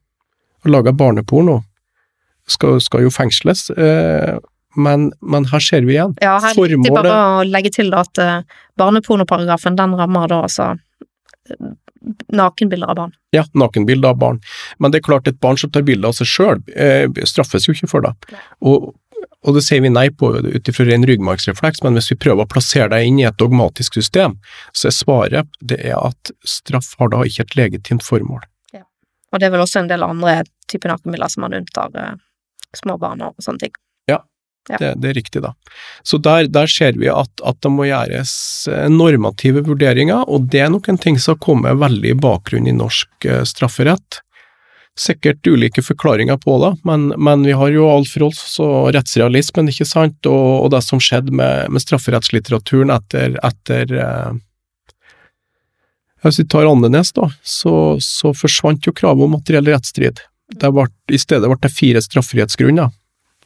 [0.66, 1.62] og lager barneporno,
[2.50, 3.70] skal, skal jo fengsles.
[3.72, 4.36] Eh,
[4.76, 6.18] men, men, her ser vi igjen.
[6.22, 8.42] Ja, her er det bare å legge til at uh,
[8.76, 10.74] barnepornoparagrafen den rammer da altså
[12.34, 13.16] nakenbilder av barn.
[13.36, 14.42] Ja, nakenbilder av barn.
[14.78, 17.76] Men det er klart, et barn som tar bilde av seg sjøl, eh, straffes jo
[17.76, 18.14] ikke for det.
[18.62, 18.94] Og
[19.46, 22.50] og det sier vi nei på ut ifra ren ryggmargsrefleks, men hvis vi prøver å
[22.50, 24.40] plassere deg inn i et dogmatisk system,
[24.74, 28.42] så er svaret det er at straff har da ikke et legitimt formål.
[28.74, 28.82] Ja.
[29.32, 30.40] Og det er vel også en del andre
[30.72, 32.16] typer nakenbilder som man unntar uh,
[32.74, 33.78] små barn og sånne ting.
[34.70, 34.78] Ja.
[34.78, 35.54] Det, det, er riktig, da.
[36.04, 38.32] Så der, der ser vi at, at, det må gjøres
[38.72, 42.72] eh, normative vurderinger, og det er nok en ting som har kommet veldig i bakgrunnen
[42.72, 44.24] i norsk eh, strafferett.
[44.98, 49.86] Sikkert ulike forklaringer på det, men, men vi har jo Alf Rolfs og rettsrealismen, ikke
[49.86, 54.44] sant, og, og det som skjedde med, med strafferettslitteraturen etter, etter eh,
[56.26, 60.26] Hvis vi tar Andenes, da, så, så forsvant jo kravet om materiell rettsstrid.
[60.56, 62.90] I stedet ble det fire strafferettsgrunner.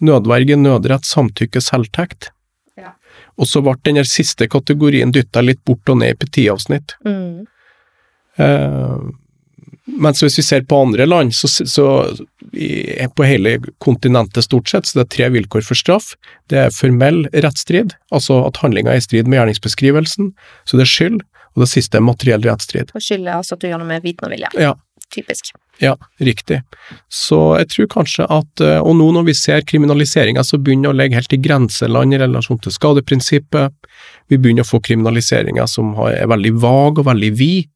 [0.06, 2.32] Nødverge, nødrett, samtykke, selvtekt.
[2.80, 2.93] Ja.
[3.39, 6.95] Og så ble den siste kategorien dytta litt bort og ned i petiavsnitt.
[7.06, 7.47] Mm.
[8.39, 9.10] Eh,
[10.00, 11.88] mens hvis vi ser på andre land, så, så
[12.54, 16.14] i, på hele kontinentet stort sett, så det er tre vilkår for straff.
[16.52, 20.32] Det er formell rettsstrid, altså at handlinga er i strid med gjerningsbeskrivelsen,
[20.66, 21.20] så det er skyld.
[21.58, 22.91] Og det siste er materiell rettsstrid.
[22.93, 24.52] Og skyld er altså at du gjør noe med viten og vilje.
[24.62, 24.76] Ja.
[25.14, 25.51] Typisk.
[25.82, 26.60] Ja, riktig.
[27.10, 30.97] Så jeg tror kanskje at, eh, og nå når vi ser kriminaliseringa så begynner å
[30.97, 33.74] legge helt i grenseland i relasjon til skadeprinsippet,
[34.30, 37.72] vi begynner å få kriminaliseringer som er veldig vag og veldig vid,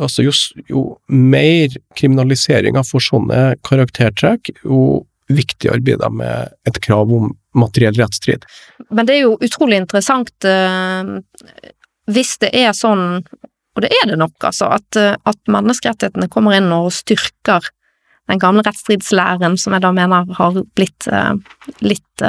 [0.00, 0.34] altså jo,
[0.68, 7.96] jo mer kriminaliseringa får sånne karaktertrekk, jo viktigere blir det med et krav om materiell
[7.96, 8.44] rettsstrid.
[8.90, 11.20] Men det er jo utrolig interessant uh,
[12.12, 13.22] hvis det er sånn,
[13.72, 17.70] og det er det nok, altså, at, uh, at menneskerettighetene kommer inn og styrker
[18.30, 21.34] den gamle rettsstridslæren som jeg da mener har blitt uh,
[21.84, 22.26] litt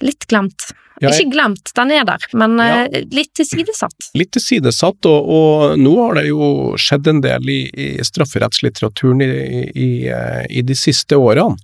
[0.00, 0.70] litt glemt.
[1.00, 1.26] Ja, jeg...
[1.26, 2.84] Ikke glemt, den er der, men ja.
[3.12, 4.10] litt tilsidesatt.
[4.16, 6.46] Litt tilsidesatt, og, og, nå har det jo
[6.80, 9.28] skjedd en del i, i strafferettslitteraturen i,
[9.72, 11.56] i, i, de siste årene.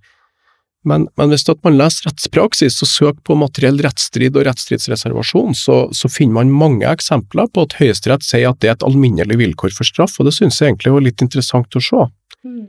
[0.87, 6.11] Men, men hvis man leser rettspraksis og søker på materiell rettsstrid og rettsstridsreservasjon, så, så,
[6.13, 9.89] finner man mange eksempler på at Høyesterett sier at det er et alminnelig vilkår for
[9.89, 12.07] straff, og det synes jeg egentlig var litt interessant å se.
[12.47, 12.67] Mm.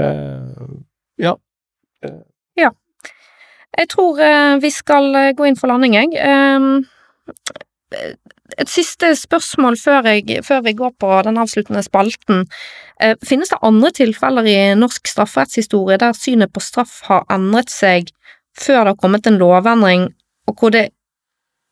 [0.00, 0.72] Eh,
[1.26, 1.36] ja.
[2.56, 2.72] Ja.
[3.76, 6.16] Jeg tror uh, vi skal uh, gå inn for landing, jeg.
[8.56, 12.46] Et siste spørsmål før, jeg, før, vi går på den avsluttende spalten.
[13.02, 18.12] Uh, finnes det andre tilfeller i norsk strafferettshistorie der synet på straff har endret seg
[18.56, 20.08] før det har kommet en lovendring,
[20.48, 20.88] og hvor det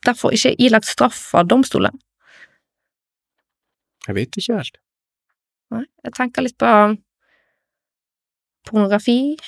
[0.04, 1.96] derfor ikke er ilagt straff av domstolen?
[4.04, 4.76] Jeg vet ikke helt.
[5.72, 6.68] Nei, jeg tenker litt på
[8.68, 9.38] pornografi,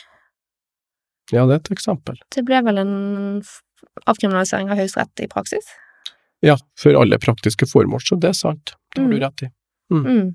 [1.34, 2.18] ja, det er et eksempel.
[2.30, 2.94] Det ble vel en
[4.06, 5.72] avkriminalisering av Høyesterett i praksis?
[6.46, 8.76] Ja, for alle praktiske formål, så det er sant.
[8.94, 9.22] Det har du mm.
[9.24, 9.52] rett i.
[9.92, 10.04] Mm.
[10.06, 10.34] Mm.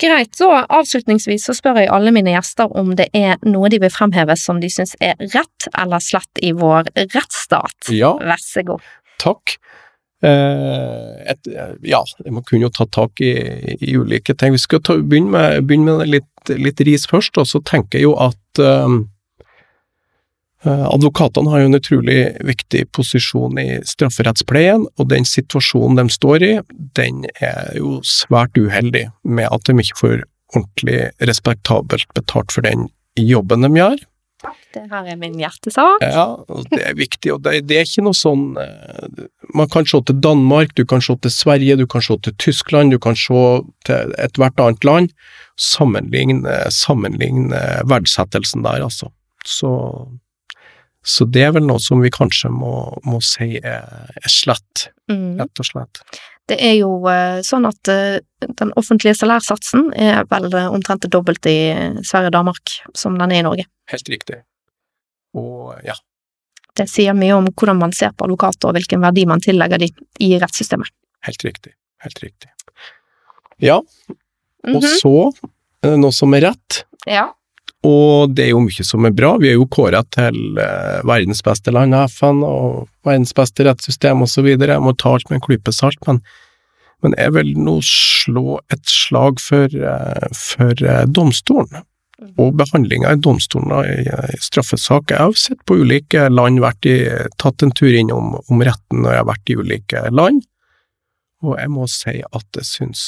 [0.00, 3.92] Greit, så avslutningsvis så spør jeg alle mine gjester om det er noe de vil
[3.92, 7.90] fremheve som de syns er rett eller slett i vår rettsstat.
[7.92, 8.14] Ja.
[8.20, 8.84] Vær så god.
[9.22, 9.56] Takk.
[10.24, 11.50] Eh, et,
[11.84, 12.00] ja,
[12.32, 13.32] man kunne jo ta tak i,
[13.76, 14.56] i ulike ting.
[14.56, 18.08] Vi skal ta, begynne, med, begynne med litt, litt, ris først, og så tenker jeg
[18.08, 19.04] jo at um,
[20.66, 26.52] advokatene har jo en utrolig viktig posisjon i strafferettspleien, og den situasjonen de står i,
[26.98, 30.18] den er jo svært uheldig med at de ikke får
[30.54, 34.04] ordentlig respektabelt betalt for den jobben de gjør.
[34.74, 36.02] Det her er min hjertesak.
[36.04, 39.24] Ja, og det er viktig, og det, det, er ikke noe sånn eh,
[39.56, 42.92] Man kan se til Danmark, du kan se til Sverige, du kan se til Tyskland,
[42.92, 43.42] du kan se
[43.88, 45.14] til ethvert annet land.
[45.56, 49.08] Sammenligne, sammenligne verdsettelsen der, altså.
[49.48, 49.72] Så
[51.06, 52.72] så det er vel noe som vi kanskje må,
[53.06, 53.84] må si er,
[54.18, 55.36] er slett, mm.
[55.38, 56.00] rett og slett.
[56.50, 61.12] Det er jo uh, sånn at uh, den offentlige salærsatsen er vel uh, omtrent det
[61.14, 61.62] dobbelte i
[62.06, 63.68] Sverige og Danmark som den er i Norge.
[63.92, 64.40] Helt riktig.
[65.38, 65.94] Og ja.
[66.76, 70.06] Det sier mye om hvordan man ser på advokater og hvilken verdi man tillegger dem
[70.22, 70.90] i rettssystemet.
[71.26, 71.76] Helt riktig.
[72.02, 72.50] Helt riktig.
[73.62, 74.74] Ja, mm -hmm.
[74.74, 74.98] og mhm.
[75.00, 76.84] så noe som er rett.
[77.06, 77.30] Ja.
[77.86, 79.34] Og det er jo mye som er bra.
[79.42, 84.24] Vi er jo kåra til eh, verdens beste land av FN og verdens beste rettssystem
[84.26, 84.48] osv.
[84.56, 86.22] Jeg må ta alt med en klype salt, men,
[87.04, 91.84] men jeg vil nå slå et slag for, eh, for eh, domstolen.
[92.40, 95.12] Og behandlinga i domstolen i, straffesak.
[95.12, 96.96] Jeg har sett på ulike land, vært i,
[97.36, 100.46] tatt en tur innom om retten når jeg har vært i ulike land.
[101.46, 103.02] Og jeg må si at jeg syns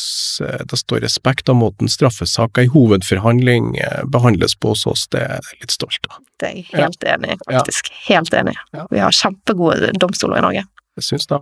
[0.45, 5.25] eh, det står respekt av måten straffesaker i hovedforhandling eh, behandles på hos oss, det
[5.27, 6.23] er jeg litt stolt av.
[6.39, 7.17] Det er jeg helt ja.
[7.17, 7.91] enig i, faktisk.
[7.91, 8.03] Ja.
[8.13, 8.57] Helt enig.
[8.77, 8.87] Ja.
[8.93, 10.67] Vi har kjempegode domstoler i Norge.
[10.99, 11.41] Jeg syns det.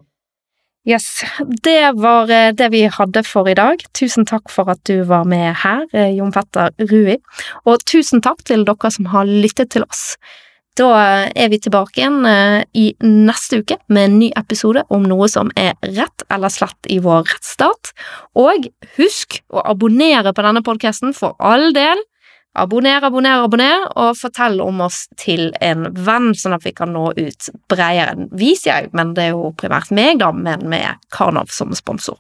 [0.87, 1.07] Yes,
[1.67, 3.85] det var eh, det vi hadde for i dag.
[3.99, 5.85] Tusen takk for at du var med her,
[6.15, 7.19] Jon Petter Rui.
[7.67, 10.15] Og tusen takk til dere som har lyttet til oss.
[10.77, 10.89] Da
[11.33, 15.49] er vi tilbake igjen eh, i neste uke med en ny episode om noe som
[15.57, 17.95] er rett eller slett i vår rettsstat.
[18.37, 18.69] Og
[18.99, 22.03] husk å abonnere på denne podkasten for all del.
[22.57, 27.11] Abonner, abonner, abonner, og fortell om oss til en venn, sånn at vi kan nå
[27.17, 28.29] ut bredere.
[28.37, 32.17] Vi sier jeg, men det er jo primært meg, da, men med Karnov som sponsor.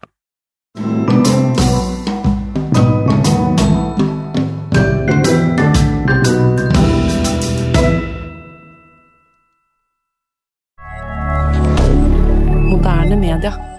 [12.86, 13.75] Moderne media.